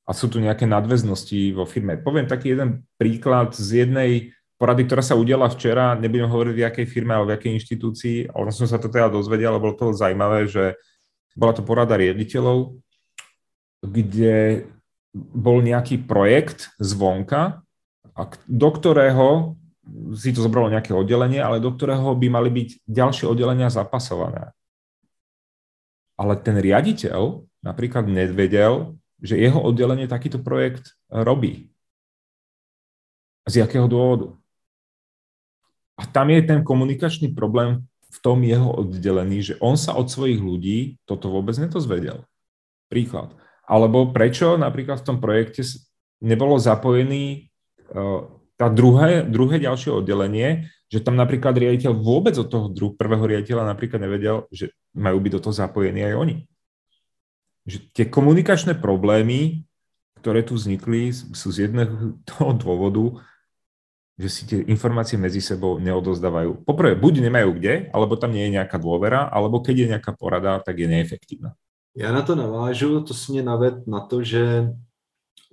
A 0.03 0.11
sú 0.11 0.27
tu 0.27 0.43
nejaké 0.43 0.67
nadväznosti 0.67 1.55
vo 1.55 1.63
firme. 1.63 1.95
Poviem 1.95 2.27
taký 2.27 2.51
jeden 2.51 2.83
príklad 2.99 3.55
z 3.55 3.87
jednej 3.87 4.35
porady, 4.59 4.83
ktorá 4.83 4.99
sa 4.99 5.15
udiala 5.15 5.47
včera, 5.47 5.95
nebudem 5.95 6.27
hovoriť 6.27 6.53
v 6.55 6.63
jakej 6.67 6.85
firme 6.91 7.15
alebo 7.15 7.31
v 7.31 7.35
jakej 7.39 7.51
inštitúcii, 7.63 8.17
ale 8.35 8.51
som 8.51 8.67
sa 8.67 8.75
to 8.75 8.91
teda 8.91 9.07
dozvedel, 9.07 9.55
ale 9.55 9.63
bolo 9.63 9.75
to 9.79 9.95
zaujímavé, 9.95 10.51
že 10.51 10.75
bola 11.33 11.55
to 11.55 11.63
porada 11.63 11.95
riaditeľov, 11.95 12.75
kde 13.79 14.67
bol 15.15 15.63
nejaký 15.63 16.03
projekt 16.03 16.75
zvonka, 16.79 17.63
a 18.13 18.29
do 18.45 18.69
ktorého 18.69 19.57
si 20.13 20.31
to 20.31 20.45
zobralo 20.45 20.69
nejaké 20.69 20.93
oddelenie, 20.93 21.41
ale 21.41 21.57
do 21.57 21.73
ktorého 21.73 22.13
by 22.13 22.27
mali 22.29 22.49
byť 22.53 22.69
ďalšie 22.85 23.25
oddelenia 23.25 23.73
zapasované 23.73 24.53
ale 26.19 26.37
ten 26.39 26.57
riaditeľ 26.59 27.45
napríklad 27.63 28.05
nevedel, 28.05 28.97
že 29.23 29.39
jeho 29.39 29.59
oddelenie 29.63 30.05
takýto 30.05 30.43
projekt 30.43 30.93
robí. 31.07 31.71
Z 33.47 33.63
jakého 33.63 33.87
dôvodu? 33.87 34.35
A 35.99 36.03
tam 36.09 36.27
je 36.33 36.41
ten 36.43 36.59
komunikačný 36.65 37.31
problém 37.31 37.85
v 38.13 38.17
tom 38.21 38.45
jeho 38.45 38.83
oddelení, 38.85 39.41
že 39.41 39.57
on 39.57 39.73
sa 39.73 39.97
od 39.97 40.09
svojich 40.09 40.37
ľudí 40.37 41.01
toto 41.07 41.33
vôbec 41.33 41.57
nedozvedel. 41.57 42.25
Príklad. 42.91 43.33
Alebo 43.65 44.11
prečo 44.11 44.59
napríklad 44.59 45.01
v 45.01 45.07
tom 45.07 45.17
projekte 45.17 45.65
nebolo 46.21 46.59
zapojený 46.59 47.49
uh, 47.89 48.27
tá 48.59 48.69
druhé, 48.69 49.25
druhé 49.25 49.57
ďalšie 49.57 50.03
oddelenie, 50.03 50.69
že 50.93 51.01
tam 51.01 51.17
napríklad 51.17 51.57
riaditeľ 51.57 51.97
vôbec 51.97 52.37
od 52.37 52.45
toho 52.45 52.69
druh, 52.69 52.93
prvého 52.93 53.25
riaditeľa 53.25 53.65
napríklad 53.65 53.97
nevedel, 53.97 54.45
že 54.53 54.77
majú 54.93 55.17
byť 55.17 55.31
do 55.33 55.41
toho 55.41 55.55
zapojení 55.57 56.05
aj 56.05 56.13
oni. 56.13 56.35
Že 57.65 57.77
tie 57.97 58.05
komunikačné 58.05 58.77
problémy, 58.77 59.65
ktoré 60.21 60.45
tu 60.45 60.53
vznikli, 60.53 61.09
sú 61.09 61.49
z 61.49 61.65
jedného 61.65 62.13
toho 62.29 62.53
dôvodu, 62.53 63.25
že 64.21 64.29
si 64.29 64.41
tie 64.45 64.61
informácie 64.69 65.17
medzi 65.17 65.41
sebou 65.41 65.81
neodozdávajú. 65.81 66.61
Poprvé, 66.61 66.93
buď 66.93 67.25
nemajú 67.25 67.57
kde, 67.57 67.89
alebo 67.89 68.13
tam 68.13 68.29
nie 68.29 68.45
je 68.45 68.61
nejaká 68.61 68.77
dôvera, 68.77 69.25
alebo 69.33 69.65
keď 69.65 69.73
je 69.73 69.87
nejaká 69.97 70.13
porada, 70.13 70.61
tak 70.61 70.77
je 70.77 70.85
neefektívna. 70.85 71.57
Já 71.97 72.11
na 72.11 72.21
to 72.21 72.35
navážu, 72.35 73.01
to 73.01 73.13
si 73.13 73.31
mě 73.31 73.43
naved 73.43 73.87
na 73.87 73.99
to, 73.99 74.23
že 74.23 74.69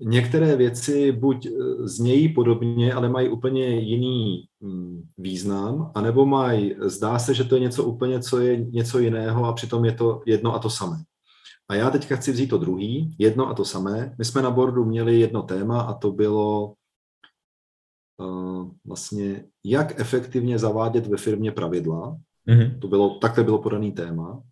některé 0.00 0.56
věci 0.56 1.12
buď 1.12 1.46
eh, 1.46 1.50
znějí 1.88 2.28
podobně, 2.28 2.94
ale 2.94 3.08
mají 3.08 3.28
úplně 3.28 3.66
jiný 3.80 4.44
mm, 4.60 5.02
význam, 5.18 5.92
anebo 5.94 6.26
mají, 6.26 6.74
zdá 6.80 7.18
se, 7.18 7.34
že 7.34 7.44
to 7.44 7.54
je 7.54 7.60
něco 7.60 7.84
úplně, 7.84 8.20
co 8.20 8.40
je 8.40 8.56
něco 8.56 8.98
jiného 8.98 9.44
a 9.44 9.52
přitom 9.52 9.84
je 9.84 9.92
to 9.92 10.22
jedno 10.26 10.54
a 10.54 10.58
to 10.58 10.70
samé. 10.70 10.96
A 11.68 11.74
já 11.74 11.90
teďka 11.90 12.16
chci 12.16 12.32
vzít 12.32 12.46
to 12.46 12.58
druhý, 12.58 13.16
jedno 13.18 13.48
a 13.48 13.54
to 13.54 13.64
samé. 13.64 14.14
My 14.18 14.24
jsme 14.24 14.42
na 14.42 14.50
bordu 14.50 14.84
měli 14.84 15.20
jedno 15.20 15.42
téma 15.42 15.80
a 15.80 15.94
to 15.94 16.12
bylo 16.12 16.74
uh, 18.18 18.70
vlastně, 18.86 19.44
jak 19.64 20.00
efektivně 20.00 20.58
zavádět 20.58 21.06
ve 21.06 21.16
firmě 21.16 21.52
pravidla. 21.52 22.18
Mm-hmm. 22.48 22.78
To 22.78 22.88
bylo, 22.88 23.18
takhle 23.18 23.44
bylo 23.44 23.62
podaný 23.62 23.92
téma. 23.92 24.42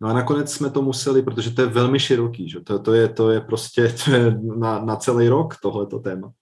No 0.00 0.08
a 0.08 0.12
nakonec 0.12 0.52
jsme 0.52 0.70
to 0.70 0.82
museli, 0.82 1.22
protože 1.22 1.50
to 1.50 1.62
je 1.62 1.66
velmi 1.66 2.00
široký, 2.00 2.48
že? 2.48 2.60
To, 2.60 2.78
to, 2.78 2.94
je, 2.94 3.08
to 3.08 3.30
je 3.30 3.40
prostě 3.40 3.94
to 4.04 4.10
je 4.10 4.38
na, 4.56 4.84
na 4.84 4.96
celý 4.96 5.28
rok 5.28 5.56
tohleto 5.62 5.98
téma. 5.98 6.32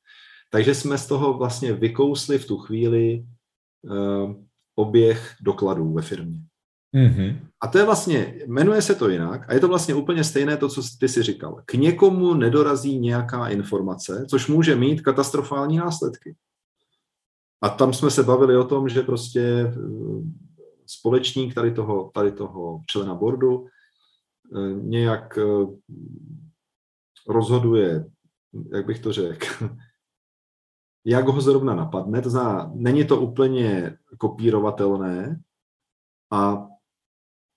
Takže 0.50 0.74
jsme 0.74 0.98
z 0.98 1.06
toho 1.06 1.38
vlastně 1.38 1.72
vykousli 1.72 2.38
v 2.38 2.46
tu 2.46 2.58
chvíli 2.58 3.24
uh, 3.82 4.34
oběh 4.76 5.36
dokladů 5.40 5.92
ve 5.92 6.02
firmě. 6.02 6.38
Mm-hmm. 6.96 7.38
A 7.60 7.66
to 7.66 7.78
je 7.78 7.84
vlastně, 7.84 8.34
jmenuje 8.46 8.82
se 8.82 8.94
to 8.94 9.08
jinak 9.08 9.50
a 9.50 9.54
je 9.54 9.60
to 9.60 9.68
vlastně 9.68 9.94
úplně 9.94 10.24
stejné 10.24 10.56
to, 10.56 10.68
co 10.68 10.82
ty 11.00 11.08
si 11.08 11.22
říkal. 11.22 11.62
K 11.64 11.74
někomu 11.74 12.34
nedorazí 12.34 12.98
nějaká 12.98 13.48
informace, 13.48 14.26
což 14.28 14.48
může 14.48 14.76
mít 14.76 15.00
katastrofální 15.00 15.76
následky. 15.76 16.36
A 17.62 17.68
tam 17.68 17.92
jsme 17.92 18.10
se 18.10 18.22
bavili 18.22 18.56
o 18.56 18.64
tom, 18.64 18.88
že 18.88 19.02
prostě 19.02 19.72
společník 20.98 21.54
tady 21.54 21.74
toho, 21.74 22.10
tady 22.14 22.32
toho 22.32 22.80
člena 22.86 23.14
boardu 23.14 23.66
eh, 23.66 24.74
nějak 24.82 25.38
eh, 25.38 25.66
rozhoduje, 27.28 28.04
jak 28.72 28.86
bych 28.86 28.98
to 28.98 29.12
řekl, 29.12 29.46
jak 31.04 31.28
ho 31.28 31.40
zrovna 31.40 31.74
napadne, 31.74 32.22
to 32.22 32.30
znamená, 32.30 32.70
není 32.74 33.04
to 33.04 33.20
úplně 33.20 33.96
kopírovatelné 34.18 35.40
a, 36.30 36.66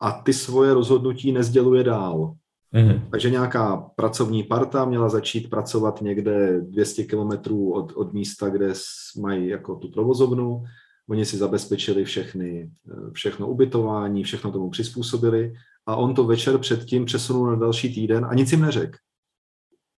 a 0.02 0.12
ty 0.12 0.34
svoje 0.34 0.74
rozhodnutí 0.74 1.32
nezděluje 1.32 1.84
dál. 1.84 2.36
Mm-hmm. 2.74 3.10
Takže 3.10 3.30
nějaká 3.30 3.78
pracovní 3.96 4.44
parta 4.44 4.86
měla 4.86 5.10
začít 5.10 5.50
pracovat 5.50 6.02
někde 6.02 6.62
200 6.62 7.04
kilometrů 7.04 7.74
od, 7.74 7.92
od 7.92 8.14
místa, 8.14 8.50
kde 8.50 8.74
mají 9.22 9.48
jako 9.48 9.76
tu 9.76 9.92
provozovnu. 9.92 10.64
Oni 11.10 11.26
si 11.26 11.38
zabezpečili 11.38 12.06
všechny, 12.06 12.72
všechno 13.14 13.48
ubytování, 13.48 14.24
všechno 14.24 14.52
tomu 14.52 14.70
přizpůsobili 14.70 15.54
a 15.86 15.96
on 15.96 16.16
to 16.16 16.24
večer 16.24 16.58
předtím 16.58 17.06
přesunul 17.06 17.48
na 17.48 17.56
další 17.56 17.96
týden 17.96 18.26
a 18.26 18.34
nic 18.34 18.52
jim 18.52 18.62
neřekl. 18.62 18.98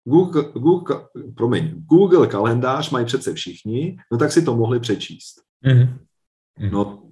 Google, 0.08 0.44
Google, 0.54 1.08
promiň, 1.36 1.74
Google 1.76 2.28
kalendář 2.28 2.90
mají 2.90 3.06
přece 3.06 3.34
všichni, 3.34 3.98
no 4.12 4.18
tak 4.18 4.32
si 4.32 4.42
to 4.42 4.56
mohli 4.56 4.80
přečíst. 4.80 5.36
Mm-hmm. 5.66 5.98
No, 6.72 7.12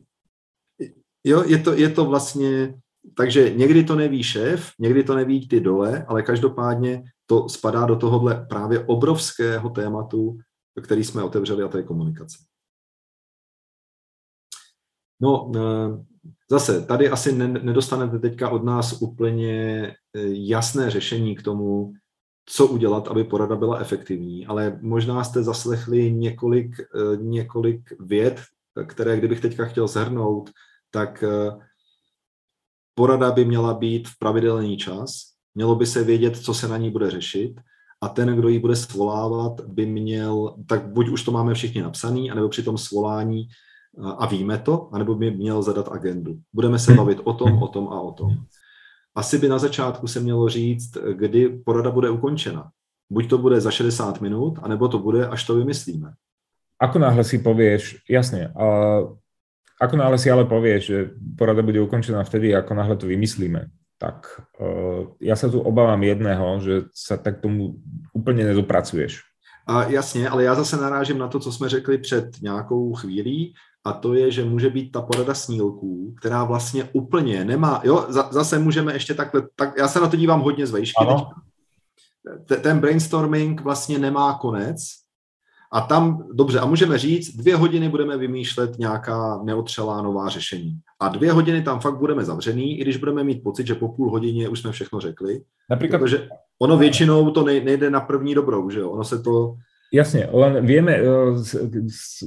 jo, 1.24 1.44
je 1.44 1.58
to, 1.58 1.74
je 1.74 1.90
to 1.90 2.06
vlastně, 2.06 2.80
takže 3.18 3.54
někdy 3.54 3.84
to 3.84 3.96
neví 3.96 4.24
šéf, 4.24 4.72
někdy 4.80 5.04
to 5.04 5.16
neví 5.16 5.48
ty 5.48 5.60
dole, 5.60 6.06
ale 6.08 6.24
každopádně 6.24 7.04
to 7.26 7.50
spadá 7.50 7.86
do 7.86 7.96
tohohle 7.96 8.46
právě 8.50 8.80
obrovského 8.80 9.70
tématu, 9.70 10.38
který 10.84 11.04
jsme 11.04 11.24
otevřeli, 11.24 11.64
a 11.64 11.68
to 11.68 11.78
je 11.78 11.84
komunikace. 11.84 12.38
No, 15.24 15.52
eh, 15.56 16.06
zase, 16.52 16.82
tady 16.82 17.10
asi 17.10 17.32
nedostanete 17.48 18.20
teďka 18.20 18.50
od 18.50 18.64
nás 18.64 19.02
úplně 19.02 19.88
eh, 19.88 19.96
jasné 20.26 20.90
řešení 20.90 21.36
k 21.36 21.44
tomu, 21.44 21.94
co 22.46 22.68
udělat, 22.68 23.08
aby 23.08 23.24
porada 23.24 23.56
byla 23.56 23.78
efektivní, 23.78 24.46
ale 24.46 24.80
možná 24.82 25.24
jste 25.24 25.44
zaslechli 25.44 26.12
několik, 26.12 26.76
eh, 26.80 27.18
několik 27.18 27.94
věd, 28.00 28.42
které 28.88 29.18
kdybych 29.18 29.42
teďka 29.42 29.66
chtěl 29.66 29.88
zhrnout, 29.88 30.50
tak 30.92 31.24
porada 32.96 33.32
by 33.32 33.46
měla 33.46 33.74
být 33.74 34.08
v 34.08 34.20
pravidelný 34.20 34.78
čas, 34.78 35.34
mělo 35.56 35.76
by 35.76 35.86
se 35.86 36.04
vědět, 36.04 36.38
co 36.38 36.54
se 36.54 36.68
na 36.68 36.78
ní 36.78 36.92
bude 36.92 37.10
řešit 37.10 37.62
a 38.02 38.10
ten, 38.10 38.36
kdo 38.36 38.50
ji 38.50 38.60
bude 38.60 38.76
svolávat, 38.76 39.62
by 39.62 39.86
měl, 39.86 40.56
tak 40.68 40.88
buď 40.88 41.10
už 41.10 41.24
to 41.24 41.32
máme 41.32 41.54
všichni 41.54 41.82
napsaný, 41.82 42.32
anebo 42.32 42.50
při 42.50 42.64
tom 42.64 42.78
svolání 42.78 43.48
a 44.02 44.26
víme 44.26 44.58
to, 44.58 44.90
anebo 44.92 45.16
by 45.16 45.32
měl 45.32 45.62
zadat 45.62 45.92
agendu. 45.92 46.38
Budeme 46.54 46.80
se 46.80 46.94
bavit 46.94 47.20
o 47.24 47.34
tom, 47.34 47.64
o 47.64 47.68
tom 47.68 47.88
a 47.88 48.02
o 48.02 48.12
tom. 48.12 48.30
Asi 49.16 49.38
by 49.38 49.48
na 49.48 49.60
začátku 49.60 50.08
se 50.08 50.20
mělo 50.20 50.50
říct, 50.50 50.98
kdy 51.14 51.50
porada 51.50 51.92
bude 51.92 52.10
ukončena. 52.10 52.72
Buď 53.10 53.30
to 53.30 53.38
bude 53.38 53.62
za 53.62 53.72
60 53.72 54.22
minut, 54.22 54.60
anebo 54.62 54.88
to 54.88 55.00
bude, 55.00 55.28
až 55.28 55.44
to 55.44 55.56
vymyslíme. 55.56 56.14
Ako 56.82 57.00
náhle 57.00 57.24
si 57.24 57.40
povieš, 57.40 58.04
jasne, 58.10 58.52
a 58.52 58.66
ako 59.80 59.96
náhle 59.96 60.18
si 60.18 60.28
ale 60.32 60.44
povieš, 60.44 60.82
že 60.84 60.98
porada 61.38 61.62
bude 61.62 61.80
ukončená 61.80 62.24
vtedy, 62.24 62.56
ako 62.56 62.74
náhle 62.74 62.96
to 62.98 63.08
vymyslíme, 63.08 63.70
tak 64.02 64.42
uh, 64.60 65.16
ja 65.22 65.38
sa 65.40 65.48
tu 65.48 65.62
obávam 65.64 66.04
jedného, 66.04 66.60
že 66.60 66.92
sa 66.92 67.16
tak 67.16 67.40
tomu 67.40 67.80
úplně 68.14 68.44
nedopracuješ. 68.44 69.22
A 69.68 69.84
jasně, 69.84 70.30
ale 70.30 70.44
já 70.44 70.56
zase 70.56 70.78
narážím 70.78 71.18
na 71.18 71.28
to, 71.28 71.40
co 71.40 71.52
jsme 71.52 71.70
řekli 71.70 71.98
před 71.98 72.42
nějakou 72.42 72.94
chvílí, 72.94 73.54
a 73.86 73.94
to 73.94 74.14
je, 74.14 74.32
že 74.32 74.46
může 74.46 74.70
být 74.70 74.92
ta 74.92 75.02
porada 75.02 75.34
snílků, 75.34 76.14
která 76.20 76.44
vlastně 76.44 76.90
úplně 76.94 77.46
nemá, 77.46 77.82
jo, 77.84 78.06
zase 78.10 78.60
můžeme 78.60 78.94
ještě 78.94 79.14
takhle, 79.14 79.48
tak 79.56 79.78
já 79.78 79.88
se 79.88 80.00
na 80.00 80.08
to 80.10 80.18
dívám 80.18 80.42
hodně 80.42 80.68
z 80.68 80.72
vejšky. 80.72 81.06
Ten 82.62 82.80
brainstorming 82.80 83.62
vlastně 83.62 84.00
nemá 84.00 84.34
konec 84.34 84.80
a 85.72 85.82
tam, 85.82 86.28
dobře, 86.34 86.60
a 86.60 86.66
můžeme 86.66 86.98
říct, 86.98 87.36
dvě 87.36 87.56
hodiny 87.56 87.90
budeme 87.90 88.18
vymýšlet 88.18 88.80
nějaká 88.80 89.40
neotřelá 89.44 90.02
nová 90.02 90.30
řešení. 90.30 90.80
A 91.00 91.10
dvě 91.10 91.32
hodiny 91.32 91.62
tam 91.62 91.80
fakt 91.80 91.98
budeme 91.98 92.26
zavřený, 92.26 92.80
i 92.80 92.82
když 92.82 92.98
budeme 92.98 93.24
mít 93.24 93.44
pocit, 93.44 93.68
že 93.68 93.76
po 93.76 93.88
půl 93.88 94.12
hodině 94.12 94.50
už 94.50 94.60
jsme 94.60 94.72
všechno 94.72 95.00
řekli. 95.00 95.42
Například... 95.70 96.00
Protože 96.00 96.30
ono 96.60 96.78
většinou 96.78 97.32
to 97.32 97.44
nejde 97.44 97.90
na 97.90 98.02
první 98.02 98.36
dobrou, 98.36 98.70
že 98.70 98.80
jo? 98.80 98.90
Ono 98.90 99.04
se 99.04 99.22
to 99.22 99.56
Jasne, 99.94 100.26
len 100.26 100.66
vieme, 100.66 100.98
e, 100.98 101.06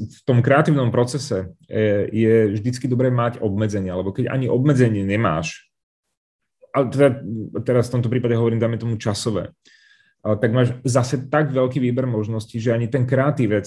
v 0.06 0.20
tom 0.22 0.38
kreatívnom 0.38 0.94
procese 0.94 1.58
e, 1.66 2.06
je 2.14 2.54
vždycky 2.54 2.86
dobré 2.86 3.10
mať 3.10 3.42
obmedzenia, 3.42 3.98
lebo 3.98 4.14
keď 4.14 4.30
ani 4.30 4.46
obmedzenie 4.46 5.02
nemáš, 5.02 5.66
ale 6.70 6.94
teda, 6.94 7.08
teraz 7.66 7.90
v 7.90 7.98
tomto 7.98 8.06
prípade 8.06 8.38
hovorím, 8.38 8.62
dáme 8.62 8.78
tomu 8.78 8.94
časové, 8.94 9.50
tak 10.22 10.50
máš 10.54 10.78
zase 10.86 11.26
tak 11.26 11.50
veľký 11.50 11.82
výber 11.82 12.06
možností, 12.06 12.62
že 12.62 12.70
ani 12.70 12.86
ten 12.86 13.02
kreatívec 13.02 13.66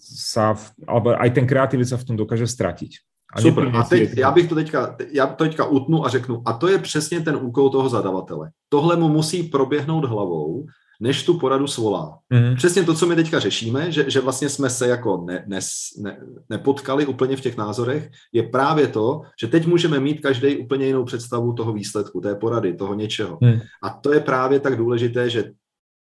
sa, 0.00 0.54
v, 0.54 0.64
alebo 0.86 1.14
aj 1.14 1.30
ten 1.30 1.46
kreatívec 1.46 1.86
sa 1.86 1.98
v 2.00 2.06
tom 2.06 2.16
dokáže 2.18 2.46
stratiť. 2.46 2.92
A 3.34 3.40
Super, 3.40 3.70
a 3.74 3.82
teď, 3.82 4.18
já 4.18 4.30
bych 4.30 4.48
to 4.48 4.54
teďka, 4.54 4.96
já 5.12 5.26
to 5.26 5.44
teďka 5.44 5.64
utnu 5.64 6.06
a 6.06 6.08
řeknu, 6.08 6.42
a 6.46 6.52
to 6.52 6.68
je 6.68 6.78
přesně 6.78 7.20
ten 7.20 7.36
úkol 7.36 7.70
toho 7.70 7.88
zadavatele. 7.88 8.50
Tohle 8.68 8.96
mu 8.96 9.08
musí 9.08 9.42
proběhnout 9.42 10.04
hlavou, 10.04 10.66
než 11.00 11.22
tu 11.22 11.38
poradu 11.38 11.66
svolá. 11.66 12.18
Mm-hmm. 12.32 12.56
Přesně 12.56 12.82
to, 12.82 12.94
co 12.94 13.06
my 13.06 13.16
teďka 13.16 13.38
řešíme, 13.38 13.92
že, 13.92 14.10
že 14.10 14.20
vlastně 14.20 14.48
jsme 14.48 14.70
se 14.70 14.88
jako 14.88 15.24
ne, 15.26 15.44
ne, 15.46 15.60
ne, 15.98 16.18
nepotkali 16.50 17.06
úplně 17.06 17.36
v 17.36 17.40
těch 17.40 17.56
názorech, 17.56 18.10
je 18.32 18.42
právě 18.42 18.88
to, 18.88 19.22
že 19.40 19.46
teď 19.46 19.66
můžeme 19.66 20.00
mít 20.00 20.20
každý 20.20 20.56
úplně 20.56 20.86
jinou 20.86 21.04
představu 21.04 21.52
toho 21.52 21.72
výsledku, 21.72 22.20
té 22.20 22.34
porady, 22.34 22.74
toho 22.74 22.94
něčeho. 22.94 23.38
Mm. 23.40 23.60
A 23.82 23.90
to 23.90 24.12
je 24.12 24.20
právě 24.20 24.60
tak 24.60 24.76
důležité, 24.76 25.30
že 25.30 25.52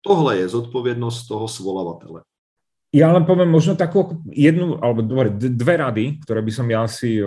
tohle 0.01 0.37
je 0.37 0.47
zodpovědnost 0.47 1.27
toho 1.27 1.47
svolavatele. 1.47 2.21
Ja 2.95 3.11
len 3.11 3.27
poviem 3.27 3.51
možno 3.51 3.75
takú 3.75 4.23
jednu, 4.31 4.79
alebo 4.79 5.03
dobre, 5.03 5.27
dve 5.35 5.75
rady, 5.75 6.23
ktoré 6.23 6.39
by 6.39 6.51
som 6.55 6.67
ja 6.71 6.87
si 6.87 7.19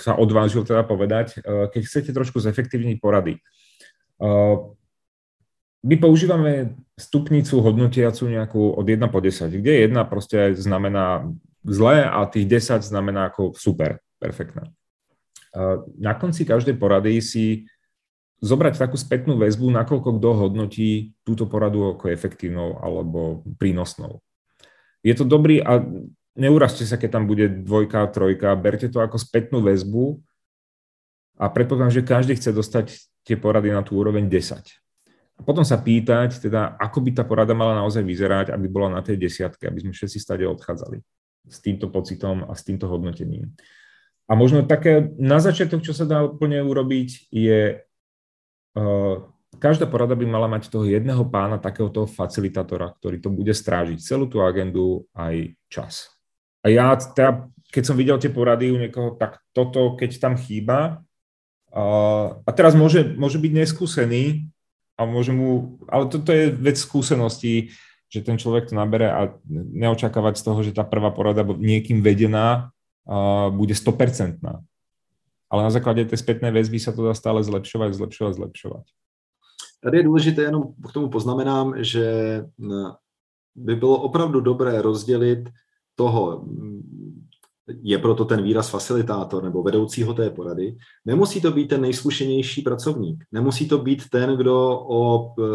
sa 0.00 0.16
odvážil 0.16 0.64
teda 0.64 0.80
povedať, 0.80 1.44
keď 1.44 1.82
chcete 1.84 2.10
trošku 2.16 2.40
zefektívniť 2.40 3.04
porady 3.04 3.36
my 5.84 6.00
používame 6.00 6.72
stupnicu 6.96 7.60
hodnotiacu 7.60 8.24
nejakú 8.32 8.72
od 8.72 8.86
1 8.88 9.04
po 9.12 9.20
10, 9.20 9.52
kde 9.52 9.84
1 9.84 9.92
proste 10.08 10.56
znamená 10.56 11.28
zlé 11.60 12.08
a 12.08 12.24
tých 12.24 12.48
10 12.48 12.80
znamená 12.80 13.28
ako 13.28 13.52
super, 13.52 14.00
perfektné. 14.16 14.72
Na 16.00 16.16
konci 16.16 16.48
každej 16.48 16.80
porady 16.80 17.20
si 17.20 17.68
zobrať 18.40 18.80
takú 18.80 18.96
spätnú 18.96 19.36
väzbu, 19.36 19.70
nakoľko 19.70 20.18
kto 20.18 20.28
hodnotí 20.34 21.12
túto 21.22 21.44
poradu 21.46 21.94
ako 21.94 22.10
efektívnou 22.10 22.80
alebo 22.80 23.44
prínosnou. 23.60 24.24
Je 25.04 25.12
to 25.12 25.28
dobrý 25.28 25.60
a 25.60 25.84
neuražte 26.32 26.88
sa, 26.88 26.96
keď 26.96 27.20
tam 27.20 27.24
bude 27.28 27.48
dvojka, 27.60 28.08
trojka, 28.08 28.56
berte 28.56 28.88
to 28.88 29.04
ako 29.04 29.20
spätnú 29.20 29.60
väzbu 29.60 30.16
a 31.36 31.44
predpokladám, 31.52 31.92
že 31.92 32.08
každý 32.08 32.32
chce 32.40 32.56
dostať 32.56 32.86
tie 33.24 33.36
porady 33.36 33.68
na 33.68 33.84
tú 33.84 34.00
úroveň 34.00 34.26
10 34.32 34.83
a 35.34 35.40
potom 35.42 35.66
sa 35.66 35.82
pýtať, 35.82 36.38
teda, 36.38 36.78
ako 36.78 37.02
by 37.02 37.10
tá 37.10 37.22
porada 37.26 37.58
mala 37.58 37.74
naozaj 37.74 38.06
vyzerať, 38.06 38.54
aby 38.54 38.66
bola 38.70 38.86
na 38.86 39.02
tej 39.02 39.18
desiatke, 39.18 39.66
aby 39.66 39.82
sme 39.82 39.92
všetci 39.92 40.18
stade 40.22 40.46
odchádzali 40.46 41.02
s 41.50 41.58
týmto 41.58 41.90
pocitom 41.90 42.46
a 42.46 42.54
s 42.54 42.62
týmto 42.62 42.86
hodnotením. 42.86 43.50
A 44.24 44.32
možno 44.38 44.64
také 44.64 45.12
na 45.20 45.36
začiatok, 45.42 45.84
čo 45.84 45.92
sa 45.92 46.08
dá 46.08 46.24
úplne 46.24 46.62
urobiť, 46.64 47.28
je 47.28 47.82
uh, 48.78 49.16
každá 49.58 49.84
porada 49.90 50.16
by 50.16 50.24
mala 50.24 50.48
mať 50.48 50.72
toho 50.72 50.86
jedného 50.86 51.26
pána, 51.28 51.60
takého 51.60 51.90
toho 51.90 52.08
facilitátora, 52.08 52.94
ktorý 52.96 53.20
to 53.20 53.28
bude 53.28 53.52
strážiť, 53.52 54.00
celú 54.00 54.30
tú 54.30 54.40
agendu 54.40 55.04
aj 55.12 55.52
čas. 55.68 56.14
A 56.64 56.72
ja 56.72 56.96
teda, 56.96 57.50
keď 57.68 57.82
som 57.84 57.98
videl 57.98 58.16
tie 58.16 58.32
porady 58.32 58.72
u 58.72 58.80
niekoho, 58.80 59.18
tak 59.20 59.42
toto, 59.52 59.98
keď 59.98 60.16
tam 60.16 60.34
chýba, 60.38 61.04
uh, 61.74 62.38
a 62.38 62.50
teraz 62.54 62.72
môže, 62.72 63.04
môže 63.18 63.36
byť 63.36 63.52
neskúsený, 63.52 64.53
a 64.94 65.02
môže 65.04 65.34
mu, 65.34 65.78
ale 65.90 66.06
toto 66.06 66.30
je 66.30 66.54
vec 66.54 66.78
skúseností, 66.78 67.74
že 68.06 68.22
ten 68.22 68.38
človek 68.38 68.70
to 68.70 68.78
nabere 68.78 69.10
a 69.10 69.34
neočakávať 69.50 70.38
z 70.38 70.42
toho, 70.46 70.58
že 70.62 70.76
tá 70.76 70.86
prvá 70.86 71.10
porada 71.10 71.42
niekým 71.42 71.98
vedená 71.98 72.70
uh, 73.10 73.50
bude 73.50 73.74
100%. 73.74 74.38
Ale 75.50 75.62
na 75.62 75.70
základě 75.70 76.04
té 76.04 76.16
zpětné 76.16 76.50
väzby 76.50 76.78
sa 76.78 76.92
to 76.92 77.06
dá 77.06 77.14
stále 77.14 77.44
zlepšovat, 77.44 77.94
zlepšovat, 77.94 78.34
zlepšovat. 78.34 78.82
Tady 79.82 79.96
je 79.96 80.02
důležité, 80.02 80.42
jenom 80.42 80.62
k 80.88 80.92
tomu 80.92 81.08
poznamenám, 81.08 81.74
že 81.84 82.06
by 83.54 83.76
bylo 83.76 83.96
opravdu 84.02 84.40
dobré 84.40 84.82
rozdělit 84.82 85.50
toho 85.94 86.44
je 87.82 87.98
proto 87.98 88.24
ten 88.24 88.42
výraz 88.42 88.70
facilitátor 88.70 89.44
nebo 89.44 89.62
vedoucího 89.62 90.14
té 90.14 90.30
porady, 90.30 90.76
nemusí 91.04 91.40
to 91.40 91.50
být 91.50 91.68
ten 91.68 91.80
nejzkušenější 91.80 92.62
pracovník. 92.62 93.24
Nemusí 93.32 93.68
to 93.68 93.78
být 93.78 94.08
ten, 94.10 94.36
kdo 94.36 94.84
o 94.88 95.28
e, 95.28 95.52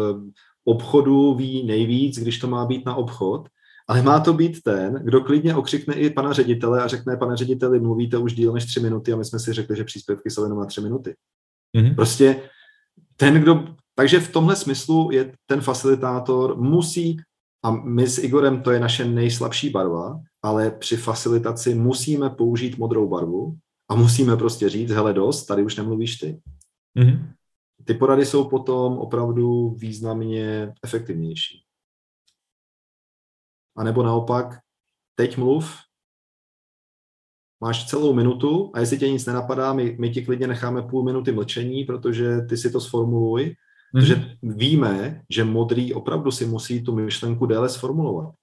obchodu 0.64 1.34
ví 1.34 1.66
nejvíc, 1.66 2.18
když 2.18 2.38
to 2.38 2.48
má 2.48 2.66
být 2.66 2.86
na 2.86 2.94
obchod, 2.94 3.48
ale 3.88 4.02
má 4.02 4.20
to 4.20 4.32
být 4.32 4.62
ten, 4.62 4.94
kdo 5.04 5.20
klidně 5.20 5.54
okřikne 5.54 5.94
i 5.94 6.10
pana 6.10 6.32
ředitele 6.32 6.82
a 6.82 6.86
řekne, 6.86 7.16
pane 7.16 7.36
řediteli, 7.36 7.80
mluvíte 7.80 8.18
už 8.18 8.34
díl 8.34 8.52
než 8.52 8.66
tři 8.66 8.80
minuty 8.80 9.12
a 9.12 9.16
my 9.16 9.24
jsme 9.24 9.38
si 9.38 9.52
řekli, 9.52 9.76
že 9.76 9.84
příspěvky 9.84 10.30
jsou 10.30 10.42
jenom 10.42 10.58
na 10.58 10.66
tři 10.66 10.80
minuty. 10.80 11.14
Mm-hmm. 11.76 11.94
Prostě 11.94 12.42
ten, 13.16 13.34
kdo... 13.34 13.64
Takže 13.94 14.20
v 14.20 14.32
tomhle 14.32 14.56
smyslu 14.56 15.10
je 15.12 15.32
ten 15.46 15.60
facilitátor 15.60 16.56
musí, 16.56 17.16
a 17.62 17.70
my 17.70 18.08
s 18.08 18.18
Igorem 18.18 18.62
to 18.62 18.70
je 18.70 18.80
naše 18.80 19.04
nejslabší 19.04 19.70
barva, 19.70 20.20
ale 20.42 20.70
při 20.70 20.96
facilitaci 20.96 21.74
musíme 21.74 22.30
použít 22.30 22.78
modrou 22.78 23.08
barvu 23.08 23.58
a 23.88 23.94
musíme 23.94 24.36
prostě 24.36 24.68
říct, 24.68 24.90
hele 24.90 25.12
dost, 25.12 25.46
tady 25.46 25.62
už 25.62 25.76
nemluvíš 25.76 26.16
ty. 26.16 26.40
Mm-hmm. 26.98 27.32
ty 27.84 27.94
porady 27.94 28.26
jsou 28.26 28.48
potom 28.48 28.98
opravdu 28.98 29.70
významně 29.70 30.72
efektivnější. 30.84 31.64
A 33.76 33.84
nebo 33.84 34.02
naopak, 34.02 34.58
teď 35.14 35.36
mluv, 35.36 35.76
máš 37.60 37.86
celou 37.86 38.12
minutu 38.12 38.70
a 38.74 38.80
jestli 38.80 38.98
tě 38.98 39.10
nic 39.10 39.26
nenapadá, 39.26 39.72
my, 39.72 39.96
my 40.00 40.10
ti 40.10 40.24
klidně 40.24 40.46
necháme 40.46 40.82
půl 40.82 41.04
minuty 41.04 41.32
mlčení, 41.32 41.84
protože 41.84 42.40
ty 42.40 42.56
si 42.56 42.70
to 42.70 42.80
sformuluj. 42.80 43.54
Protože 43.92 44.36
víme, 44.42 45.22
že 45.30 45.44
modrý 45.44 45.94
opravdu 45.94 46.30
si 46.30 46.46
musí 46.46 46.82
tu 46.82 46.94
myšlenku 46.94 47.46
déle 47.46 47.68
sformulovat. 47.68 48.34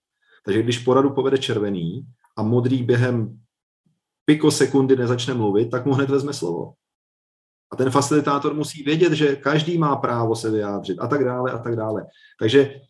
Takže 0.45 0.63
když 0.63 0.79
poradu 0.79 1.09
povede 1.09 1.37
červený 1.37 2.07
a 2.37 2.43
modrý 2.43 2.83
během 2.83 3.39
pikosekundy 4.25 4.95
nezačne 4.95 5.33
mluvit, 5.33 5.71
tak 5.71 5.85
mu 5.85 5.93
hned 5.93 6.09
vezme 6.09 6.33
slovo. 6.33 6.73
A 7.71 7.75
ten 7.75 7.89
facilitátor 7.89 8.53
musí 8.53 8.83
vědět, 8.83 9.13
že 9.13 9.35
každý 9.35 9.77
má 9.77 9.95
právo 9.95 10.35
se 10.35 10.51
vyjádřit 10.51 10.99
a 10.99 11.07
tak 11.07 11.23
dále 11.23 11.51
a 11.51 11.57
tak 11.57 11.75
dále. 11.75 12.05
Takže 12.39 12.81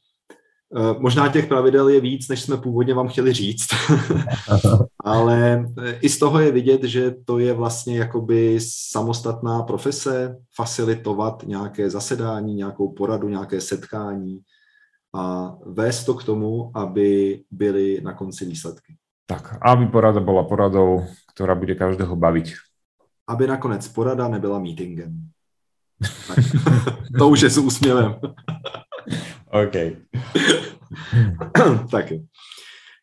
možná 0.99 1.29
těch 1.29 1.45
pravidel 1.45 1.89
je 1.89 2.01
víc, 2.01 2.27
než 2.27 2.41
jsme 2.41 2.57
původně 2.57 2.93
vám 2.93 3.07
chtěli 3.07 3.33
říct, 3.33 3.67
ale 5.03 5.65
eh, 5.83 5.91
i 6.01 6.09
z 6.09 6.19
toho 6.19 6.39
je 6.39 6.51
vidět, 6.51 6.83
že 6.83 7.15
to 7.25 7.39
je 7.39 7.53
vlastně 7.53 7.97
jakoby 7.97 8.59
samostatná 8.61 9.63
profese, 9.63 10.37
facilitovat 10.55 11.43
nějaké 11.43 11.89
zasedání, 11.89 12.55
nějakou 12.55 12.91
poradu, 12.91 13.29
nějaké 13.29 13.61
setkání 13.61 14.39
a 15.15 15.55
vést 15.65 16.03
to 16.03 16.13
k 16.13 16.23
tomu, 16.23 16.71
aby 16.75 17.41
byly 17.51 18.01
na 18.03 18.13
konci 18.13 18.45
výsledky. 18.45 18.95
Tak, 19.25 19.57
aby 19.61 19.85
porada 19.85 20.19
byla 20.19 20.43
poradou, 20.43 21.05
která 21.33 21.55
bude 21.55 21.75
každého 21.75 22.15
bavit 22.15 22.47
aby 23.27 23.47
nakonec 23.47 23.87
porada 23.87 24.27
nebyla 24.27 24.59
meetingem. 24.59 25.29
Tak, 26.27 26.37
to 27.17 27.29
už 27.29 27.41
je 27.41 27.49
s 27.49 27.57
úsměvem. 27.57 28.15
OK. 29.51 29.75
tak 31.91 32.05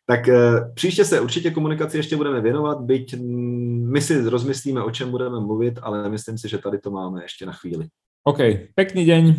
Tak 0.05 0.27
eh, 0.27 0.71
příště 0.73 1.05
se 1.05 1.19
určitě 1.19 1.51
komunikaci 1.51 1.97
ještě 1.97 2.15
budeme 2.15 2.41
věnovat, 2.41 2.81
byť 2.81 3.15
my 3.89 4.01
si 4.01 4.29
rozmyslíme, 4.29 4.83
o 4.83 4.91
čem 4.91 5.11
budeme 5.11 5.39
mluvit, 5.39 5.79
ale 5.81 6.09
myslím 6.09 6.37
si, 6.37 6.49
že 6.49 6.57
tady 6.57 6.77
to 6.77 6.91
máme 6.91 7.21
ještě 7.21 7.45
na 7.45 7.53
chvíli. 7.53 7.87
OK, 8.23 8.37
pekný 8.75 9.05
deň. 9.05 9.35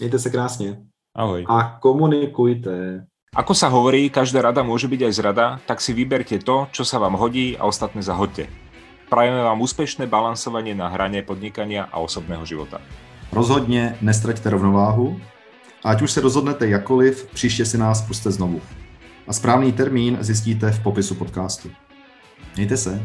Mějte 0.00 0.18
se 0.18 0.30
krásně. 0.30 0.80
Ahoj. 1.16 1.46
A 1.48 1.78
komunikujte. 1.78 3.06
Ako 3.34 3.54
sa 3.54 3.66
hovorí, 3.66 4.10
každá 4.14 4.46
rada 4.46 4.62
môže 4.62 4.86
byť 4.86 5.10
aj 5.10 5.12
zrada, 5.14 5.46
tak 5.66 5.82
si 5.82 5.90
vyberte 5.90 6.38
to, 6.38 6.70
čo 6.70 6.86
sa 6.86 7.02
vám 7.02 7.18
hodí 7.18 7.58
a 7.58 7.66
ostatné 7.66 7.98
zahoďte. 7.98 8.46
Prajeme 9.10 9.42
vám 9.42 9.58
úspešné 9.58 10.06
balansovanie 10.06 10.74
na 10.74 10.86
hrane 10.86 11.22
podnikania 11.26 11.90
a 11.90 11.98
osobného 11.98 12.46
života. 12.46 12.78
Rozhodně 13.32 13.98
nestraťte 14.00 14.50
rovnováhu 14.50 15.20
ať 15.84 16.02
už 16.02 16.12
se 16.12 16.20
rozhodnete 16.20 16.68
jakoliv, 16.68 17.28
příště 17.34 17.64
si 17.64 17.78
nás 17.78 18.02
puste 18.02 18.30
znovu. 18.30 18.60
A 19.26 19.32
správný 19.32 19.72
termín 19.72 20.18
zjistíte 20.20 20.70
v 20.70 20.82
popisu 20.82 21.14
podcastu. 21.14 21.70
Mějte 22.56 22.76
se. 22.76 23.02